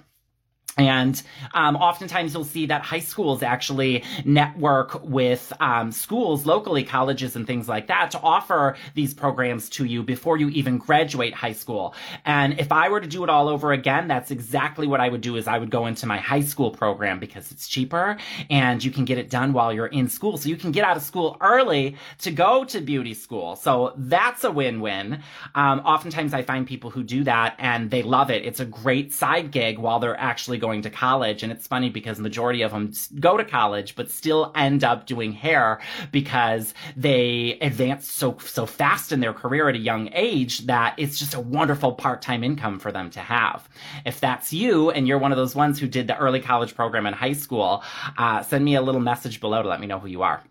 And 0.77 1.21
um, 1.53 1.77
oftentimes 1.77 2.33
you'll 2.33 2.43
see 2.43 2.65
that 2.65 2.81
high 2.81 2.99
schools 2.99 3.41
actually 3.41 4.03
network 4.25 5.01
with 5.03 5.53
um, 5.61 5.93
schools 5.93 6.45
locally, 6.45 6.83
colleges 6.83 7.37
and 7.37 7.47
things 7.47 7.69
like 7.69 7.87
that 7.87 8.11
to 8.11 8.19
offer 8.19 8.75
these 8.93 9.13
programs 9.13 9.69
to 9.69 9.85
you 9.85 10.03
before 10.03 10.37
you 10.37 10.49
even 10.49 10.77
graduate 10.77 11.33
high 11.33 11.53
school. 11.53 11.95
And 12.25 12.59
if 12.59 12.73
I 12.73 12.89
were 12.89 12.99
to 12.99 13.07
do 13.07 13.23
it 13.23 13.29
all 13.29 13.47
over 13.47 13.71
again, 13.71 14.09
that's 14.09 14.31
exactly 14.31 14.85
what 14.85 14.99
I 14.99 15.07
would 15.07 15.21
do 15.21 15.37
is 15.37 15.47
I 15.47 15.59
would 15.59 15.69
go 15.69 15.85
into 15.85 16.07
my 16.07 16.17
high 16.17 16.41
school 16.41 16.71
program 16.71 17.19
because 17.19 17.53
it's 17.53 17.69
cheaper 17.69 18.17
and 18.49 18.83
you 18.83 18.91
can 18.91 19.05
get 19.05 19.17
it 19.17 19.29
done 19.29 19.53
while 19.53 19.71
you're 19.71 19.87
in 19.87 20.09
school. 20.09 20.37
So 20.37 20.49
you 20.49 20.57
can 20.57 20.73
get 20.73 20.83
out 20.83 20.97
of 20.97 21.03
school 21.03 21.37
early 21.39 21.95
to 22.19 22.31
go 22.31 22.65
to 22.65 22.81
beauty 22.81 23.13
school. 23.13 23.55
So 23.55 23.93
that's 23.95 24.43
a 24.43 24.51
win-win. 24.51 25.21
Um, 25.55 25.79
oftentimes 25.85 26.33
I 26.33 26.41
find 26.41 26.67
people 26.67 26.89
who 26.89 27.01
do 27.01 27.23
that 27.23 27.55
and 27.59 27.89
they 27.89 28.03
love 28.03 28.29
it. 28.29 28.45
It's 28.45 28.59
a 28.59 28.65
great 28.65 29.13
side 29.13 29.51
gig 29.51 29.79
while 29.79 29.99
they're 29.99 30.19
actually 30.19 30.57
going 30.65 30.81
to 30.81 30.89
college. 30.89 31.43
And 31.43 31.51
it's 31.51 31.67
funny 31.67 31.89
because 31.89 32.19
majority 32.19 32.63
of 32.63 32.71
them 32.71 32.91
go 33.19 33.37
to 33.37 33.45
college, 33.45 33.95
but 33.95 34.09
still 34.09 34.51
end 34.55 34.83
up 34.83 35.05
doing 35.05 35.31
hair 35.31 35.79
because 36.11 36.73
they 36.95 37.59
advance 37.61 38.11
so, 38.11 38.37
so 38.39 38.65
fast 38.65 39.11
in 39.11 39.19
their 39.19 39.33
career 39.33 39.69
at 39.69 39.75
a 39.75 39.85
young 39.91 40.09
age 40.13 40.53
that 40.65 40.95
it's 40.97 41.19
just 41.19 41.35
a 41.35 41.39
wonderful 41.39 41.93
part-time 41.93 42.43
income 42.43 42.79
for 42.79 42.91
them 42.91 43.11
to 43.11 43.19
have. 43.19 43.69
If 44.05 44.19
that's 44.19 44.51
you 44.51 44.89
and 44.89 45.07
you're 45.07 45.19
one 45.19 45.31
of 45.31 45.37
those 45.37 45.55
ones 45.55 45.79
who 45.79 45.87
did 45.87 46.07
the 46.07 46.17
early 46.17 46.41
college 46.41 46.73
program 46.73 47.05
in 47.05 47.13
high 47.13 47.33
school, 47.33 47.83
uh, 48.17 48.41
send 48.41 48.65
me 48.65 48.75
a 48.75 48.81
little 48.81 49.01
message 49.01 49.39
below 49.39 49.61
to 49.61 49.69
let 49.69 49.79
me 49.79 49.87
know 49.87 49.99
who 49.99 50.07
you 50.07 50.23
are. 50.23 50.41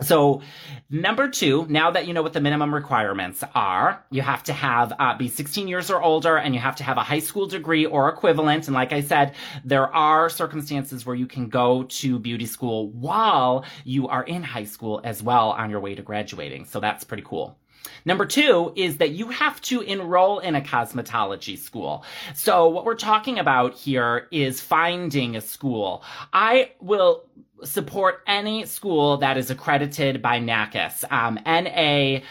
So, 0.00 0.42
number 0.90 1.28
two, 1.28 1.66
now 1.68 1.90
that 1.90 2.06
you 2.06 2.14
know 2.14 2.22
what 2.22 2.32
the 2.32 2.40
minimum 2.40 2.72
requirements 2.72 3.42
are, 3.54 4.04
you 4.10 4.22
have 4.22 4.44
to 4.44 4.52
have 4.52 4.92
uh, 4.98 5.16
be 5.16 5.28
16 5.28 5.66
years 5.66 5.90
or 5.90 6.00
older, 6.00 6.36
and 6.36 6.54
you 6.54 6.60
have 6.60 6.76
to 6.76 6.84
have 6.84 6.98
a 6.98 7.02
high 7.02 7.18
school 7.18 7.46
degree 7.46 7.84
or 7.84 8.08
equivalent. 8.08 8.68
And 8.68 8.74
like 8.74 8.92
I 8.92 9.00
said, 9.00 9.34
there 9.64 9.92
are 9.92 10.28
circumstances 10.28 11.04
where 11.04 11.16
you 11.16 11.26
can 11.26 11.48
go 11.48 11.82
to 11.82 12.18
beauty 12.20 12.46
school 12.46 12.90
while 12.90 13.64
you 13.84 14.06
are 14.06 14.22
in 14.22 14.44
high 14.44 14.64
school 14.64 15.00
as 15.02 15.22
well 15.22 15.50
on 15.50 15.68
your 15.68 15.80
way 15.80 15.96
to 15.96 16.02
graduating. 16.02 16.66
So 16.66 16.78
that's 16.78 17.02
pretty 17.02 17.24
cool. 17.26 17.58
Number 18.04 18.26
two 18.26 18.72
is 18.76 18.98
that 18.98 19.10
you 19.10 19.28
have 19.28 19.60
to 19.62 19.80
enroll 19.80 20.38
in 20.38 20.54
a 20.54 20.60
cosmetology 20.60 21.58
school. 21.58 22.04
So 22.34 22.68
what 22.68 22.84
we're 22.84 22.94
talking 22.94 23.38
about 23.38 23.74
here 23.74 24.28
is 24.30 24.60
finding 24.60 25.36
a 25.36 25.40
school. 25.40 26.02
I 26.32 26.72
will 26.80 27.24
support 27.64 28.22
any 28.26 28.64
school 28.66 29.16
that 29.18 29.36
is 29.36 29.50
accredited 29.50 30.22
by 30.22 30.38
NACCAS, 30.40 31.10
um, 31.10 31.38
N-A-C-C-A-S. 31.44 32.28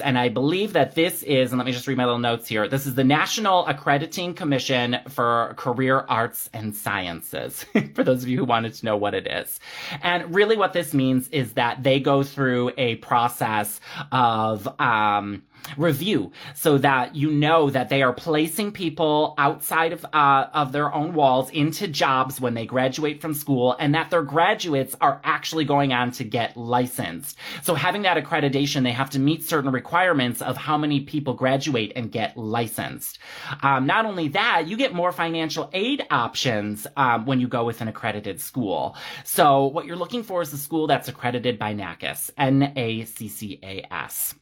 And 0.00 0.18
I 0.18 0.28
believe 0.28 0.72
that 0.74 0.94
this 0.94 1.22
is, 1.22 1.50
and 1.52 1.58
let 1.58 1.66
me 1.66 1.72
just 1.72 1.86
read 1.86 1.96
my 1.96 2.04
little 2.04 2.18
notes 2.18 2.48
here. 2.48 2.68
This 2.68 2.86
is 2.86 2.94
the 2.94 3.04
National 3.04 3.66
Accrediting 3.66 4.34
Commission 4.34 4.98
for 5.08 5.54
Career 5.56 6.04
Arts 6.08 6.50
and 6.52 6.74
Sciences, 6.74 7.64
for 7.94 8.04
those 8.04 8.22
of 8.22 8.28
you 8.28 8.38
who 8.38 8.44
wanted 8.44 8.74
to 8.74 8.84
know 8.86 8.96
what 8.96 9.14
it 9.14 9.26
is. 9.26 9.60
And 10.02 10.34
really 10.34 10.56
what 10.56 10.72
this 10.72 10.94
means 10.94 11.28
is 11.28 11.52
that 11.54 11.82
they 11.82 12.00
go 12.00 12.22
through 12.22 12.72
a 12.76 12.96
process 12.96 13.80
of, 14.12 14.68
um, 14.80 15.42
review 15.76 16.32
so 16.54 16.78
that 16.78 17.14
you 17.14 17.30
know 17.30 17.70
that 17.70 17.88
they 17.88 18.02
are 18.02 18.12
placing 18.12 18.72
people 18.72 19.34
outside 19.38 19.92
of 19.92 20.04
uh, 20.12 20.46
of 20.52 20.72
their 20.72 20.92
own 20.92 21.14
walls 21.14 21.50
into 21.50 21.88
jobs 21.88 22.40
when 22.40 22.54
they 22.54 22.66
graduate 22.66 23.20
from 23.20 23.34
school 23.34 23.76
and 23.78 23.94
that 23.94 24.10
their 24.10 24.22
graduates 24.22 24.96
are 25.00 25.20
actually 25.24 25.64
going 25.64 25.92
on 25.92 26.10
to 26.10 26.24
get 26.24 26.56
licensed. 26.56 27.36
So 27.62 27.74
having 27.74 28.02
that 28.02 28.22
accreditation 28.22 28.82
they 28.82 28.92
have 28.92 29.10
to 29.10 29.18
meet 29.18 29.44
certain 29.44 29.70
requirements 29.70 30.42
of 30.42 30.56
how 30.56 30.78
many 30.78 31.00
people 31.00 31.34
graduate 31.34 31.92
and 31.96 32.10
get 32.10 32.36
licensed. 32.36 33.18
Um, 33.62 33.86
not 33.86 34.06
only 34.06 34.28
that 34.28 34.68
you 34.68 34.76
get 34.76 34.94
more 34.94 35.12
financial 35.12 35.70
aid 35.72 36.06
options 36.10 36.86
um, 36.96 37.26
when 37.26 37.40
you 37.40 37.48
go 37.48 37.64
with 37.64 37.80
an 37.80 37.88
accredited 37.88 38.40
school. 38.40 38.96
So 39.24 39.66
what 39.66 39.86
you're 39.86 39.96
looking 39.96 40.22
for 40.22 40.42
is 40.42 40.52
a 40.52 40.58
school 40.58 40.86
that's 40.86 41.08
accredited 41.08 41.58
by 41.58 41.74
NACCAS 41.74 42.30
N-A-C-C-A-S 42.36 44.34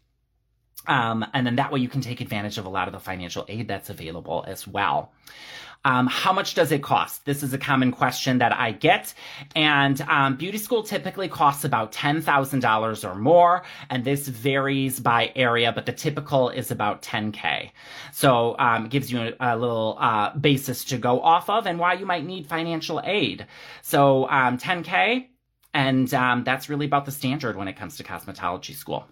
um, 0.89 1.25
and 1.35 1.47
then 1.47 1.57
that 1.57 1.71
way 1.71 1.81
you 1.81 1.89
can 1.89 2.01
take 2.01 2.21
advantage 2.21 2.59
of 2.59 2.65
a 2.65 2.69
lot 2.69 2.89
of 2.89 2.93
the 2.93 3.01
financial 3.01 3.45
aid 3.49 3.69
that's 3.69 3.91
available 3.91 4.45
as 4.47 4.67
well. 4.67 5.13
Um, 5.85 6.09
how 6.09 6.33
much 6.33 6.55
does 6.55 6.73
it 6.73 6.83
cost? 6.83 7.25
This 7.25 7.43
is 7.43 7.55
a 7.55 7.59
common 7.59 7.93
question 7.93 8.39
that 8.39 8.53
I 8.53 8.73
get. 8.73 9.15
And 9.55 10.01
um, 10.03 10.37
beauty 10.37 10.59
school 10.59 10.83
typically 10.83 11.29
costs 11.29 11.65
about 11.65 11.93
$10,000 11.93 13.09
or 13.09 13.15
more. 13.15 13.63
And 13.89 14.05
this 14.05 14.27
varies 14.27 14.99
by 14.99 15.33
area, 15.37 15.73
but 15.73 15.87
the 15.87 15.93
typical 15.93 16.49
is 16.49 16.71
about 16.71 17.03
10K. 17.03 17.71
So 18.13 18.57
um, 18.59 18.87
it 18.87 18.91
gives 18.91 19.13
you 19.13 19.35
a, 19.39 19.55
a 19.55 19.57
little 19.57 19.97
uh, 20.01 20.37
basis 20.37 20.85
to 20.87 20.99
go 20.99 21.21
off 21.21 21.49
of 21.49 21.67
and 21.67 21.79
why 21.79 21.95
you 21.95 22.07
might 22.07 22.25
need 22.25 22.49
financial 22.49 23.01
aid. 23.05 23.47
So 23.83 24.27
10K, 24.31 25.17
um, 25.17 25.25
and 25.75 26.13
um, 26.13 26.45
that's 26.45 26.69
really 26.69 26.87
about 26.87 27.05
the 27.05 27.13
standard 27.13 27.57
when 27.57 27.69
it 27.69 27.77
comes 27.77 27.99
to 27.99 28.05
cosmetology 28.05 28.75
school. 28.75 29.07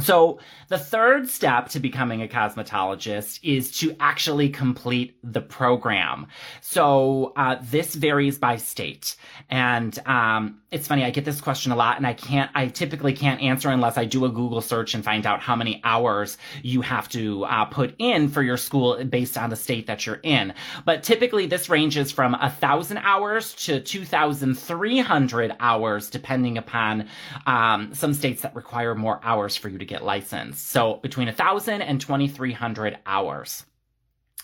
So 0.00 0.38
the 0.68 0.78
third 0.78 1.28
step 1.28 1.68
to 1.70 1.80
becoming 1.80 2.22
a 2.22 2.26
cosmetologist 2.26 3.38
is 3.42 3.70
to 3.78 3.94
actually 4.00 4.48
complete 4.48 5.16
the 5.22 5.42
program. 5.42 6.26
So 6.60 7.32
uh, 7.36 7.56
this 7.60 7.94
varies 7.94 8.38
by 8.38 8.56
state, 8.56 9.16
and 9.50 9.96
um, 10.06 10.60
it's 10.70 10.88
funny. 10.88 11.04
I 11.04 11.10
get 11.10 11.26
this 11.26 11.42
question 11.42 11.72
a 11.72 11.76
lot, 11.76 11.98
and 11.98 12.06
I 12.06 12.14
can't. 12.14 12.50
I 12.54 12.68
typically 12.68 13.12
can't 13.12 13.42
answer 13.42 13.68
unless 13.68 13.98
I 13.98 14.06
do 14.06 14.24
a 14.24 14.30
Google 14.30 14.62
search 14.62 14.94
and 14.94 15.04
find 15.04 15.26
out 15.26 15.40
how 15.40 15.54
many 15.54 15.80
hours 15.84 16.38
you 16.62 16.80
have 16.80 17.08
to 17.10 17.44
uh, 17.44 17.66
put 17.66 17.94
in 17.98 18.28
for 18.28 18.42
your 18.42 18.56
school 18.56 19.04
based 19.04 19.36
on 19.36 19.50
the 19.50 19.56
state 19.56 19.86
that 19.88 20.06
you're 20.06 20.20
in. 20.22 20.54
But 20.86 21.02
typically, 21.02 21.46
this 21.46 21.68
ranges 21.68 22.10
from 22.10 22.34
a 22.34 22.50
thousand 22.50 22.98
hours 22.98 23.54
to 23.66 23.80
two 23.80 24.06
thousand 24.06 24.54
three 24.58 25.00
hundred 25.00 25.54
hours, 25.60 26.08
depending 26.08 26.56
upon 26.56 27.08
um, 27.46 27.94
some 27.94 28.14
states 28.14 28.42
that 28.42 28.56
require 28.56 28.94
more 28.94 29.20
hours 29.22 29.54
for 29.54 29.68
you 29.68 29.78
to 29.78 29.84
get 29.92 30.04
licensed. 30.04 30.68
So 30.68 30.94
between 30.96 31.28
1,000 31.28 31.82
and 31.82 32.00
2,300 32.00 32.98
hours. 33.06 33.64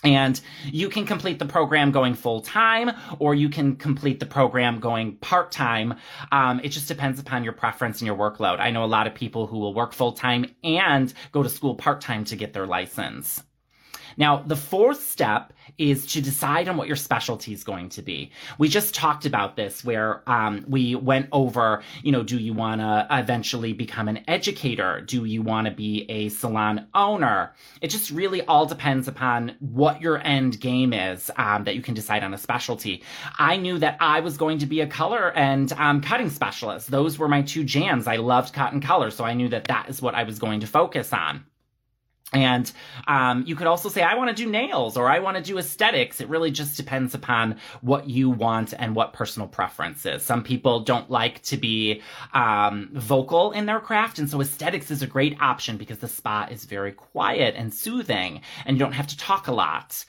And 0.01 0.39
you 0.63 0.87
can 0.87 1.05
complete 1.05 1.39
the 1.39 1.45
program 1.45 1.91
going 1.91 2.13
full 2.13 2.41
time, 2.41 2.91
or 3.19 3.35
you 3.35 3.49
can 3.49 3.75
complete 3.75 4.21
the 4.21 4.25
program 4.25 4.79
going 4.79 5.17
part 5.17 5.51
time. 5.51 5.95
Um, 6.31 6.61
it 6.63 6.69
just 6.69 6.87
depends 6.87 7.19
upon 7.19 7.43
your 7.43 7.51
preference 7.51 7.99
and 7.99 8.07
your 8.07 8.15
workload. 8.15 8.59
I 8.59 8.71
know 8.71 8.85
a 8.85 8.93
lot 8.95 9.07
of 9.07 9.13
people 9.13 9.45
who 9.45 9.59
will 9.59 9.73
work 9.73 9.91
full 9.91 10.13
time 10.13 10.45
and 10.63 11.13
go 11.33 11.43
to 11.43 11.49
school 11.49 11.75
part 11.75 11.99
time 11.99 12.23
to 12.25 12.37
get 12.37 12.53
their 12.53 12.65
license. 12.65 13.43
Now, 14.15 14.37
the 14.37 14.55
fourth 14.55 15.03
step 15.03 15.53
is 15.79 16.05
to 16.07 16.21
decide 16.21 16.67
on 16.67 16.77
what 16.77 16.87
your 16.87 16.95
specialty 16.95 17.53
is 17.53 17.63
going 17.63 17.89
to 17.89 18.01
be. 18.01 18.31
We 18.59 18.69
just 18.69 18.93
talked 18.93 19.25
about 19.25 19.55
this 19.55 19.83
where 19.83 20.21
um, 20.29 20.63
we 20.67 20.93
went 20.95 21.29
over, 21.31 21.81
you 22.03 22.11
know, 22.11 22.21
do 22.21 22.37
you 22.37 22.53
want 22.53 22.81
to 22.81 23.07
eventually 23.09 23.73
become 23.73 24.07
an 24.07 24.23
educator? 24.27 25.01
Do 25.01 25.25
you 25.25 25.41
want 25.41 25.65
to 25.65 25.71
be 25.71 26.05
a 26.09 26.29
salon 26.29 26.87
owner? 26.93 27.53
It 27.81 27.87
just 27.87 28.11
really 28.11 28.43
all 28.45 28.65
depends 28.65 29.07
upon 29.07 29.55
what 29.59 30.01
your 30.01 30.19
end 30.19 30.59
game 30.59 30.93
is 30.93 31.31
um, 31.37 31.63
that 31.63 31.75
you 31.75 31.81
can 31.81 31.93
decide 31.95 32.23
on 32.23 32.33
a 32.33 32.37
specialty. 32.37 33.03
I 33.39 33.57
knew 33.57 33.79
that 33.79 33.97
I 33.99 34.19
was 34.19 34.37
going 34.37 34.59
to 34.59 34.65
be 34.65 34.81
a 34.81 34.87
color 34.87 35.31
and 35.31 35.71
um, 35.73 36.01
cutting 36.01 36.29
specialist. 36.29 36.91
Those 36.91 37.17
were 37.17 37.27
my 37.27 37.41
two 37.41 37.63
jams. 37.63 38.05
I 38.05 38.17
loved 38.17 38.53
and 38.57 38.83
color, 38.83 39.09
so 39.09 39.23
I 39.23 39.33
knew 39.33 39.49
that 39.49 39.65
that 39.65 39.89
is 39.89 40.01
what 40.01 40.15
I 40.15 40.23
was 40.23 40.37
going 40.37 40.59
to 40.59 40.67
focus 40.67 41.13
on. 41.13 41.45
And 42.31 42.71
um, 43.07 43.43
you 43.47 43.55
could 43.55 43.65
also 43.65 43.89
say, 43.89 44.03
I 44.03 44.15
want 44.15 44.29
to 44.29 44.35
do 44.35 44.49
nails 44.49 44.97
or 44.97 45.09
I 45.09 45.19
want 45.19 45.37
to 45.37 45.43
do 45.43 45.57
aesthetics. 45.57 46.21
It 46.21 46.29
really 46.29 46.51
just 46.51 46.77
depends 46.77 47.15
upon 47.15 47.57
what 47.81 48.07
you 48.07 48.29
want 48.29 48.73
and 48.77 48.95
what 48.95 49.13
personal 49.13 49.47
preference 49.47 50.05
is. 50.05 50.21
Some 50.21 50.43
people 50.43 50.81
don't 50.81 51.09
like 51.09 51.41
to 51.43 51.57
be 51.57 52.03
um, 52.33 52.89
vocal 52.93 53.51
in 53.51 53.65
their 53.65 53.79
craft. 53.79 54.19
And 54.19 54.29
so 54.29 54.41
aesthetics 54.41 54.91
is 54.91 55.01
a 55.01 55.07
great 55.07 55.41
option 55.41 55.77
because 55.77 55.99
the 55.99 56.07
spa 56.07 56.47
is 56.51 56.65
very 56.65 56.91
quiet 56.91 57.55
and 57.57 57.73
soothing 57.73 58.41
and 58.65 58.77
you 58.77 58.79
don't 58.79 58.93
have 58.93 59.07
to 59.07 59.17
talk 59.17 59.47
a 59.47 59.53
lot. 59.53 60.05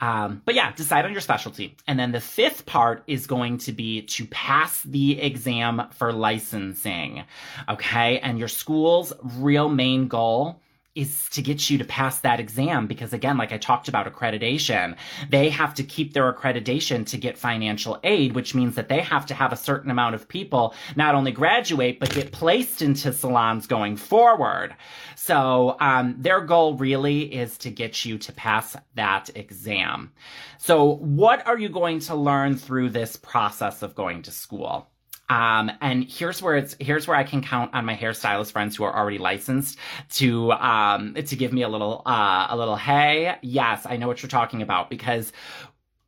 Um, 0.00 0.42
but 0.44 0.54
yeah, 0.54 0.72
decide 0.72 1.04
on 1.04 1.12
your 1.12 1.20
specialty. 1.20 1.76
And 1.86 1.98
then 1.98 2.12
the 2.12 2.20
fifth 2.20 2.66
part 2.66 3.04
is 3.06 3.26
going 3.26 3.58
to 3.58 3.72
be 3.72 4.02
to 4.02 4.26
pass 4.26 4.82
the 4.82 5.20
exam 5.20 5.88
for 5.92 6.12
licensing. 6.12 7.24
Okay. 7.68 8.18
And 8.18 8.38
your 8.38 8.48
school's 8.48 9.12
real 9.22 9.68
main 9.68 10.08
goal 10.08 10.60
is 10.94 11.28
to 11.30 11.42
get 11.42 11.68
you 11.70 11.78
to 11.78 11.84
pass 11.84 12.20
that 12.20 12.40
exam 12.40 12.86
because 12.86 13.12
again 13.12 13.36
like 13.36 13.52
i 13.52 13.58
talked 13.58 13.88
about 13.88 14.12
accreditation 14.12 14.96
they 15.30 15.48
have 15.48 15.74
to 15.74 15.82
keep 15.82 16.12
their 16.12 16.32
accreditation 16.32 17.04
to 17.06 17.16
get 17.16 17.36
financial 17.36 17.98
aid 18.04 18.34
which 18.34 18.54
means 18.54 18.74
that 18.74 18.88
they 18.88 19.00
have 19.00 19.26
to 19.26 19.34
have 19.34 19.52
a 19.52 19.56
certain 19.56 19.90
amount 19.90 20.14
of 20.14 20.28
people 20.28 20.74
not 20.96 21.14
only 21.14 21.32
graduate 21.32 21.98
but 21.98 22.14
get 22.14 22.32
placed 22.32 22.82
into 22.82 23.12
salons 23.12 23.66
going 23.66 23.96
forward. 23.96 24.74
So 25.16 25.76
um, 25.80 26.16
their 26.18 26.40
goal 26.40 26.76
really 26.76 27.22
is 27.34 27.56
to 27.58 27.70
get 27.70 28.04
you 28.04 28.18
to 28.18 28.32
pass 28.32 28.76
that 28.94 29.30
exam. 29.34 30.12
So 30.58 30.96
what 30.96 31.46
are 31.46 31.58
you 31.58 31.68
going 31.68 32.00
to 32.00 32.14
learn 32.14 32.56
through 32.56 32.90
this 32.90 33.16
process 33.16 33.82
of 33.82 33.94
going 33.94 34.22
to 34.22 34.30
school 34.30 34.90
um, 35.28 35.70
and 35.80 36.04
here's 36.04 36.42
where 36.42 36.56
it's 36.56 36.76
here's 36.78 37.06
where 37.06 37.16
I 37.16 37.24
can 37.24 37.42
count 37.42 37.72
on 37.74 37.84
my 37.84 37.96
hairstylist 37.96 38.52
friends 38.52 38.76
who 38.76 38.84
are 38.84 38.94
already 38.94 39.18
licensed 39.18 39.78
to 40.14 40.52
um, 40.52 41.14
to 41.14 41.36
give 41.36 41.52
me 41.52 41.62
a 41.62 41.68
little 41.68 42.02
uh, 42.04 42.48
a 42.50 42.56
little 42.56 42.76
hey 42.76 43.36
yes 43.42 43.86
I 43.86 43.96
know 43.96 44.06
what 44.06 44.22
you're 44.22 44.30
talking 44.30 44.62
about 44.62 44.90
because 44.90 45.32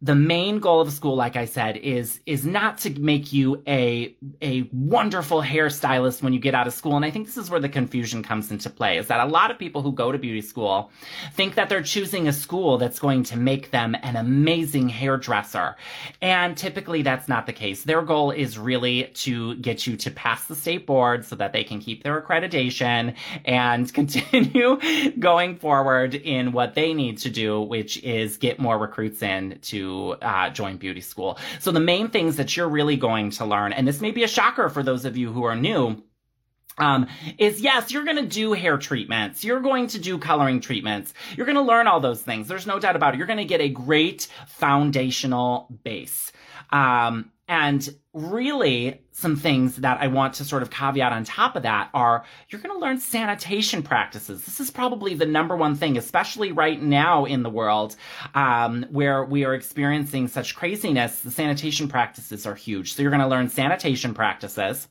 the 0.03 0.15
main 0.15 0.59
goal 0.59 0.83
of 0.83 0.93
school, 0.93 1.17
like 1.17 1.37
I 1.37 1.47
said, 1.47 1.79
is 1.79 2.21
is 2.27 2.45
not 2.45 2.79
to 2.79 2.91
make 3.01 3.33
you 3.33 3.63
a 3.67 4.15
a 4.43 4.69
wonderful 4.71 5.41
hairstylist 5.43 6.23
when 6.23 6.35
you 6.35 6.39
get 6.39 6.55
out 6.55 6.67
of 6.67 6.75
school. 6.75 6.97
And 6.97 7.05
I 7.05 7.11
think 7.11 7.27
this 7.27 7.39
is 7.39 7.49
where 7.49 7.61
the 7.61 7.69
confusion 7.71 8.23
comes 8.23 8.51
into 8.51 8.69
play. 8.69 8.99
Is 8.99 9.07
that 9.09 9.21
a 9.21 9.25
lot 9.25 9.51
of 9.51 9.59
people 9.59 9.81
who 9.81 9.93
go 9.93 10.13
to 10.13 10.19
beauty 10.19 10.43
school 10.43 10.91
think 11.33 11.55
that 11.55 11.71
they're 11.71 11.83
choosing 11.83 12.29
a 12.29 12.33
school 12.35 12.77
that's 12.77 12.99
going 12.99 13.23
to 13.25 13.39
make 13.39 13.71
them 13.71 13.97
an 14.03 14.17
amazing 14.17 14.91
hairdresser, 14.91 15.77
and 16.21 16.59
typically 16.59 17.01
that's 17.01 17.27
not 17.27 17.47
the 17.47 17.55
case. 17.55 17.85
Their 17.85 18.03
goal 18.03 18.33
is 18.33 18.59
really 18.59 19.05
to 19.15 19.55
get 19.57 19.87
you 19.87 19.97
to 19.97 20.11
pass 20.11 20.45
the 20.45 20.57
state 20.57 20.87
board 20.87 21.25
so 21.25 21.37
that 21.37 21.55
they 21.55 21.65
can 21.65 21.81
keep 21.81 22.03
their 22.03 22.21
accreditation 22.21 23.15
and 23.47 23.93
continue 23.95 24.79
going 25.19 25.57
forward 25.57 26.15
in 26.15 26.53
what 26.53 26.75
they 26.75 26.93
need 26.93 27.17
to 27.19 27.31
do, 27.31 27.63
which 27.63 28.03
is 28.03 28.37
get 28.37 28.59
more 28.59 28.77
recruits 28.77 29.23
in 29.23 29.59
to 29.63 29.86
uh, 30.23 30.51
join 30.51 30.77
beauty 30.77 31.01
school. 31.01 31.39
So 31.61 31.71
the 31.71 31.81
main 31.81 32.09
things 32.09 32.37
that 32.37 32.57
you're 32.57 32.69
really 32.69 32.97
going 32.97 33.31
to 33.31 33.45
learn, 33.45 33.73
and 33.73 33.87
this 33.87 34.01
may 34.01 34.11
be 34.11 34.25
a 34.25 34.29
shocker 34.29 34.69
for 34.69 34.83
those 34.83 35.05
of 35.05 35.17
you 35.17 35.33
who 35.33 35.45
are 35.45 35.57
new, 35.57 36.03
um, 36.79 37.07
is 37.39 37.61
yes, 37.61 37.91
you're 37.91 38.05
going 38.05 38.17
to 38.17 38.27
do 38.27 38.53
hair 38.53 38.77
treatments. 38.77 39.45
You're 39.45 39.61
going 39.61 39.87
to 39.89 39.99
do 39.99 40.19
coloring 40.19 40.61
treatments. 40.61 41.15
You're 41.37 41.47
going 41.47 41.57
to 41.57 41.63
learn 41.63 41.87
all 41.87 42.01
those 42.01 42.21
things. 42.21 42.49
There's 42.49 42.67
no 42.67 42.79
doubt 42.79 42.97
about 42.97 43.15
it. 43.15 43.19
You're 43.19 43.27
going 43.27 43.39
to 43.39 43.45
get 43.45 43.61
a 43.61 43.69
great 43.69 44.29
foundational 44.47 45.69
base. 45.85 46.33
Um, 46.71 47.31
and 47.49 47.89
really, 48.13 49.03
some 49.13 49.37
things 49.37 49.77
that 49.77 50.01
I 50.01 50.09
want 50.09 50.35
to 50.35 50.45
sort 50.45 50.63
of 50.63 50.71
caveat 50.71 51.13
on 51.13 51.25
top 51.25 51.55
of 51.55 51.63
that 51.63 51.91
are 51.95 52.25
you're 52.49 52.61
going 52.61 52.75
to 52.75 52.81
learn 52.81 52.99
sanitation 52.99 53.83
practices. 53.83 54.45
This 54.45 54.59
is 54.59 54.71
probably 54.71 55.15
the 55.15 55.27
number 55.27 55.57
one 55.57 55.77
thing, 55.77 55.97
especially 55.97 56.51
right 56.51 56.81
now 56.83 57.25
in 57.25 57.43
the 57.43 57.51
world 57.51 57.95
um, 58.35 58.85
where 58.91 59.25
we 59.25 59.45
are 59.45 59.55
experiencing 59.55 60.29
such 60.29 60.57
craziness. 60.57 61.21
The 61.21 61.31
sanitation 61.31 61.89
practices 61.89 62.47
are 62.47 62.55
huge. 62.55 62.95
So 62.95 63.03
you're 63.03 63.11
going 63.11 63.23
to 63.23 63.29
learn 63.29 63.49
sanitation 63.49 64.13
practices. 64.13 64.89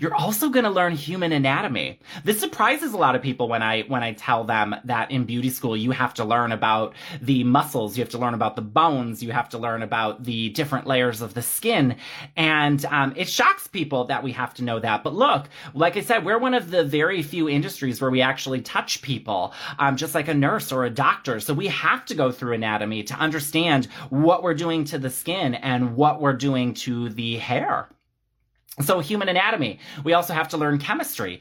You're 0.00 0.14
also 0.14 0.48
going 0.48 0.64
to 0.64 0.70
learn 0.70 0.94
human 0.94 1.32
anatomy. 1.32 2.00
This 2.24 2.40
surprises 2.40 2.92
a 2.92 2.96
lot 2.96 3.14
of 3.14 3.22
people 3.22 3.48
when 3.48 3.62
I 3.62 3.82
when 3.82 4.02
I 4.02 4.12
tell 4.12 4.44
them 4.44 4.74
that 4.84 5.10
in 5.10 5.24
beauty 5.24 5.50
school 5.50 5.76
you 5.76 5.90
have 5.92 6.14
to 6.14 6.24
learn 6.24 6.52
about 6.52 6.94
the 7.20 7.44
muscles, 7.44 7.96
you 7.96 8.02
have 8.02 8.10
to 8.10 8.18
learn 8.18 8.34
about 8.34 8.56
the 8.56 8.62
bones, 8.62 9.22
you 9.22 9.32
have 9.32 9.48
to 9.50 9.58
learn 9.58 9.82
about 9.82 10.24
the 10.24 10.50
different 10.50 10.86
layers 10.86 11.22
of 11.22 11.34
the 11.34 11.42
skin, 11.42 11.96
and 12.36 12.84
um, 12.86 13.14
it 13.16 13.28
shocks 13.28 13.66
people 13.66 14.04
that 14.04 14.22
we 14.22 14.32
have 14.32 14.54
to 14.54 14.64
know 14.64 14.78
that. 14.78 15.02
But 15.02 15.14
look, 15.14 15.48
like 15.74 15.96
I 15.96 16.02
said, 16.02 16.24
we're 16.24 16.38
one 16.38 16.54
of 16.54 16.70
the 16.70 16.84
very 16.84 17.22
few 17.22 17.48
industries 17.48 18.00
where 18.00 18.10
we 18.10 18.20
actually 18.20 18.60
touch 18.60 19.02
people, 19.02 19.52
um, 19.78 19.96
just 19.96 20.14
like 20.14 20.28
a 20.28 20.34
nurse 20.34 20.72
or 20.72 20.84
a 20.84 20.90
doctor. 20.90 21.40
So 21.40 21.54
we 21.54 21.68
have 21.68 22.04
to 22.06 22.14
go 22.14 22.30
through 22.32 22.54
anatomy 22.54 23.02
to 23.04 23.14
understand 23.14 23.86
what 24.10 24.42
we're 24.42 24.54
doing 24.54 24.84
to 24.86 24.98
the 24.98 25.10
skin 25.10 25.54
and 25.54 25.96
what 25.96 26.20
we're 26.20 26.32
doing 26.34 26.74
to 26.74 27.08
the 27.10 27.36
hair. 27.36 27.88
So 28.80 29.00
human 29.00 29.28
anatomy. 29.28 29.80
We 30.04 30.12
also 30.12 30.34
have 30.34 30.48
to 30.48 30.56
learn 30.56 30.78
chemistry. 30.78 31.40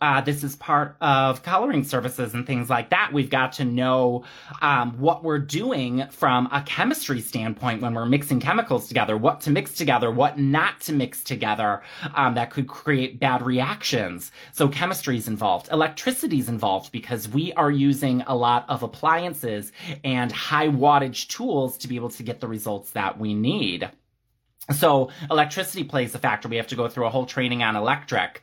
Uh, 0.00 0.20
this 0.20 0.44
is 0.44 0.54
part 0.54 0.96
of 1.00 1.42
coloring 1.42 1.82
services 1.82 2.32
and 2.32 2.46
things 2.46 2.70
like 2.70 2.90
that. 2.90 3.10
We've 3.12 3.30
got 3.30 3.52
to 3.54 3.64
know 3.64 4.24
um, 4.62 4.92
what 4.98 5.24
we're 5.24 5.40
doing 5.40 6.06
from 6.10 6.48
a 6.52 6.62
chemistry 6.62 7.20
standpoint 7.20 7.82
when 7.82 7.94
we're 7.94 8.06
mixing 8.06 8.38
chemicals 8.38 8.86
together, 8.86 9.16
what 9.16 9.40
to 9.40 9.50
mix 9.50 9.74
together, 9.74 10.10
what 10.12 10.38
not 10.38 10.80
to 10.82 10.92
mix 10.92 11.24
together 11.24 11.82
um, 12.14 12.34
that 12.34 12.50
could 12.50 12.68
create 12.68 13.18
bad 13.18 13.42
reactions. 13.42 14.30
So 14.52 14.68
chemistry 14.68 15.16
is 15.16 15.26
involved. 15.26 15.68
Electricity 15.72 16.38
is 16.38 16.48
involved 16.48 16.92
because 16.92 17.28
we 17.28 17.52
are 17.54 17.70
using 17.70 18.22
a 18.28 18.36
lot 18.36 18.66
of 18.68 18.84
appliances 18.84 19.72
and 20.04 20.30
high 20.30 20.68
wattage 20.68 21.26
tools 21.26 21.76
to 21.78 21.88
be 21.88 21.96
able 21.96 22.10
to 22.10 22.22
get 22.22 22.40
the 22.40 22.46
results 22.46 22.92
that 22.92 23.18
we 23.18 23.34
need. 23.34 23.90
So 24.72 25.10
electricity 25.30 25.84
plays 25.84 26.14
a 26.14 26.18
factor. 26.18 26.48
We 26.48 26.56
have 26.56 26.66
to 26.68 26.76
go 26.76 26.88
through 26.88 27.06
a 27.06 27.10
whole 27.10 27.26
training 27.26 27.62
on 27.62 27.76
electric. 27.76 28.42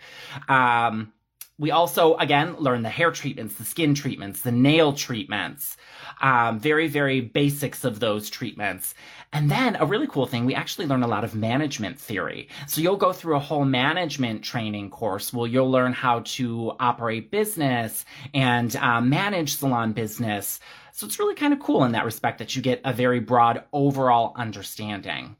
Um, 0.49 1.13
we 1.57 1.71
also, 1.71 2.15
again, 2.17 2.57
learn 2.57 2.81
the 2.83 2.89
hair 2.89 3.11
treatments, 3.11 3.55
the 3.55 3.63
skin 3.63 3.93
treatments, 3.93 4.41
the 4.41 4.51
nail 4.51 4.91
treatments, 4.91 5.77
um, 6.21 6.59
very, 6.59 6.89
very 6.89 7.21
basics 7.21 7.85
of 7.85 8.01
those 8.01 8.29
treatments. 8.29 8.93
And 9.31 9.49
then 9.49 9.77
a 9.77 9.85
really 9.85 10.07
cool 10.07 10.25
thing, 10.25 10.43
we 10.43 10.53
actually 10.53 10.85
learn 10.85 11.03
a 11.03 11.07
lot 11.07 11.23
of 11.23 11.33
management 11.33 11.97
theory. 11.97 12.49
So 12.67 12.81
you'll 12.81 12.97
go 12.97 13.13
through 13.13 13.37
a 13.37 13.39
whole 13.39 13.63
management 13.63 14.43
training 14.43 14.89
course 14.89 15.31
where 15.31 15.47
you'll 15.47 15.71
learn 15.71 15.93
how 15.93 16.21
to 16.25 16.73
operate 16.79 17.31
business 17.31 18.03
and 18.33 18.75
uh, 18.75 18.99
manage 18.99 19.55
salon 19.55 19.93
business. 19.93 20.59
So 20.91 21.05
it's 21.05 21.19
really 21.19 21.35
kind 21.35 21.53
of 21.53 21.59
cool 21.59 21.85
in 21.85 21.93
that 21.93 22.03
respect 22.03 22.39
that 22.39 22.55
you 22.55 22.61
get 22.61 22.81
a 22.83 22.91
very 22.91 23.21
broad 23.21 23.63
overall 23.71 24.33
understanding. 24.35 25.37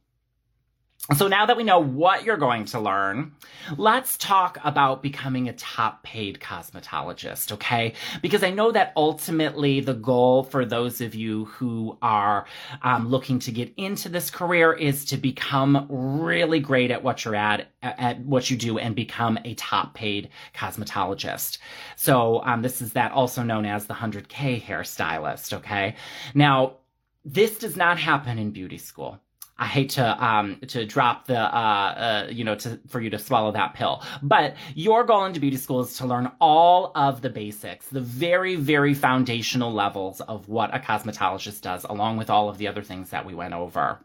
So 1.14 1.28
now 1.28 1.46
that 1.46 1.56
we 1.56 1.64
know 1.64 1.78
what 1.78 2.24
you're 2.24 2.36
going 2.36 2.66
to 2.66 2.80
learn, 2.80 3.36
let's 3.78 4.18
talk 4.18 4.58
about 4.64 5.04
becoming 5.04 5.48
a 5.48 5.54
top 5.54 6.02
paid 6.02 6.40
cosmetologist, 6.40 7.52
okay? 7.52 7.94
Because 8.24 8.44
I 8.44 8.50
know 8.50 8.72
that 8.72 8.92
ultimately 8.98 9.82
the 9.82 9.94
goal 9.94 10.46
for 10.46 10.66
those 10.66 11.02
of 11.02 11.14
you 11.14 11.46
who 11.46 11.96
are 12.02 12.48
um, 12.82 13.08
looking 13.08 13.38
to 13.42 13.52
get 13.52 13.72
into 13.78 14.10
this 14.10 14.32
career 14.32 14.74
is 14.74 15.06
to 15.06 15.18
become 15.18 15.86
really 15.90 16.60
great 16.60 16.90
at 16.90 17.04
what 17.04 17.24
you're 17.24 17.36
at, 17.36 17.68
at 17.84 18.20
what 18.22 18.50
you 18.50 18.58
do 18.58 18.80
and 18.80 18.96
become 18.96 19.38
a 19.46 19.54
top 19.54 19.94
paid 19.94 20.30
cosmetologist. 20.56 21.60
So 21.98 22.42
um, 22.46 22.64
this 22.64 22.82
is 22.82 22.94
that 22.94 23.12
also 23.12 23.44
known 23.44 23.68
as 23.68 23.86
the 23.86 23.94
100K 23.94 24.60
hairstylist, 24.60 25.54
okay? 25.54 25.98
Now, 26.34 26.78
this 27.24 27.60
does 27.60 27.76
not 27.76 28.00
happen 28.00 28.40
in 28.40 28.50
beauty 28.50 28.80
school. 28.80 29.20
I 29.58 29.68
hate 29.68 29.92
to 29.92 30.26
um, 30.26 30.58
to 30.68 30.86
drop 30.86 31.28
the 31.28 31.40
uh, 31.40 32.26
uh, 32.28 32.28
you 32.30 32.44
know 32.44 32.56
to 32.56 32.80
for 32.88 33.00
you 33.00 33.10
to 33.12 33.20
swallow 33.20 33.52
that 33.54 33.74
pill, 33.74 34.04
but 34.22 34.56
your 34.74 35.06
goal 35.06 35.26
into 35.26 35.40
beauty 35.40 35.58
school 35.58 35.80
is 35.80 35.96
to 35.98 36.06
learn 36.06 36.30
all 36.42 36.92
of 36.96 37.22
the 37.22 37.30
basics, 37.30 37.88
the 37.88 38.02
very 38.02 38.56
very 38.56 38.94
foundational 38.94 39.72
levels 39.72 40.20
of 40.22 40.50
what 40.50 40.76
a 40.76 40.80
cosmetologist 40.80 41.62
does, 41.62 41.86
along 41.86 42.18
with 42.18 42.30
all 42.30 42.50
of 42.50 42.58
the 42.58 42.68
other 42.68 42.84
things 42.84 43.12
that 43.12 43.26
we 43.26 43.34
went 43.34 43.54
over. 43.54 44.00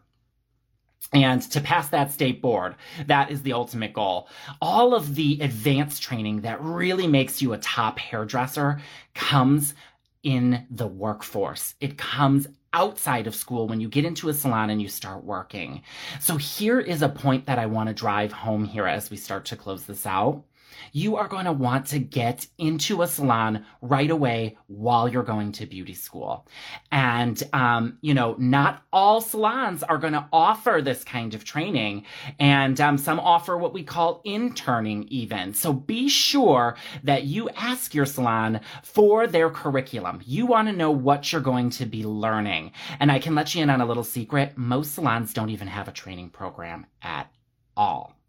And 1.13 1.41
to 1.51 1.59
pass 1.59 1.89
that 1.89 2.13
state 2.13 2.41
board, 2.41 2.75
that 3.07 3.31
is 3.31 3.41
the 3.41 3.53
ultimate 3.53 3.91
goal. 3.91 4.29
All 4.61 4.93
of 4.93 5.15
the 5.15 5.39
advanced 5.41 6.01
training 6.01 6.41
that 6.41 6.61
really 6.61 7.07
makes 7.07 7.41
you 7.41 7.51
a 7.51 7.57
top 7.57 7.99
hairdresser 7.99 8.79
comes 9.13 9.73
in 10.23 10.65
the 10.69 10.87
workforce. 10.87 11.75
It 11.79 11.97
comes 11.97 12.47
outside 12.73 13.27
of 13.27 13.35
school 13.35 13.67
when 13.67 13.81
you 13.81 13.89
get 13.89 14.05
into 14.05 14.29
a 14.29 14.33
salon 14.33 14.69
and 14.69 14.81
you 14.81 14.87
start 14.87 15.23
working. 15.23 15.81
So 16.19 16.37
here 16.37 16.79
is 16.79 17.01
a 17.01 17.09
point 17.09 17.45
that 17.45 17.59
I 17.59 17.65
want 17.65 17.89
to 17.89 17.93
drive 17.93 18.31
home 18.31 18.63
here 18.63 18.87
as 18.87 19.09
we 19.09 19.17
start 19.17 19.45
to 19.45 19.55
close 19.55 19.85
this 19.85 20.05
out 20.05 20.43
you 20.91 21.15
are 21.15 21.27
going 21.27 21.45
to 21.45 21.51
want 21.51 21.85
to 21.87 21.99
get 21.99 22.47
into 22.57 23.01
a 23.01 23.07
salon 23.07 23.65
right 23.81 24.09
away 24.09 24.57
while 24.67 25.07
you're 25.07 25.23
going 25.23 25.51
to 25.53 25.65
beauty 25.65 25.93
school. 25.93 26.47
And, 26.91 27.41
um, 27.53 27.97
you 28.01 28.13
know, 28.13 28.35
not 28.37 28.83
all 28.91 29.21
salons 29.21 29.83
are 29.83 29.97
going 29.97 30.13
to 30.13 30.27
offer 30.31 30.81
this 30.83 31.03
kind 31.03 31.33
of 31.33 31.43
training. 31.43 32.05
And 32.39 32.79
um, 32.79 32.97
some 32.97 33.19
offer 33.19 33.57
what 33.57 33.73
we 33.73 33.83
call 33.83 34.21
interning 34.23 35.05
even. 35.09 35.53
So 35.53 35.73
be 35.73 36.09
sure 36.09 36.75
that 37.03 37.23
you 37.23 37.49
ask 37.49 37.93
your 37.93 38.05
salon 38.05 38.61
for 38.83 39.27
their 39.27 39.49
curriculum. 39.49 40.21
You 40.25 40.45
want 40.45 40.67
to 40.67 40.73
know 40.73 40.91
what 40.91 41.31
you're 41.31 41.41
going 41.41 41.69
to 41.71 41.85
be 41.85 42.03
learning. 42.03 42.71
And 42.99 43.11
I 43.11 43.19
can 43.19 43.35
let 43.35 43.55
you 43.55 43.63
in 43.63 43.69
on 43.69 43.81
a 43.81 43.85
little 43.85 44.03
secret. 44.03 44.57
Most 44.57 44.93
salons 44.93 45.33
don't 45.33 45.49
even 45.49 45.67
have 45.67 45.87
a 45.87 45.91
training 45.91 46.29
program 46.29 46.85
at 47.01 47.31
all. 47.75 48.20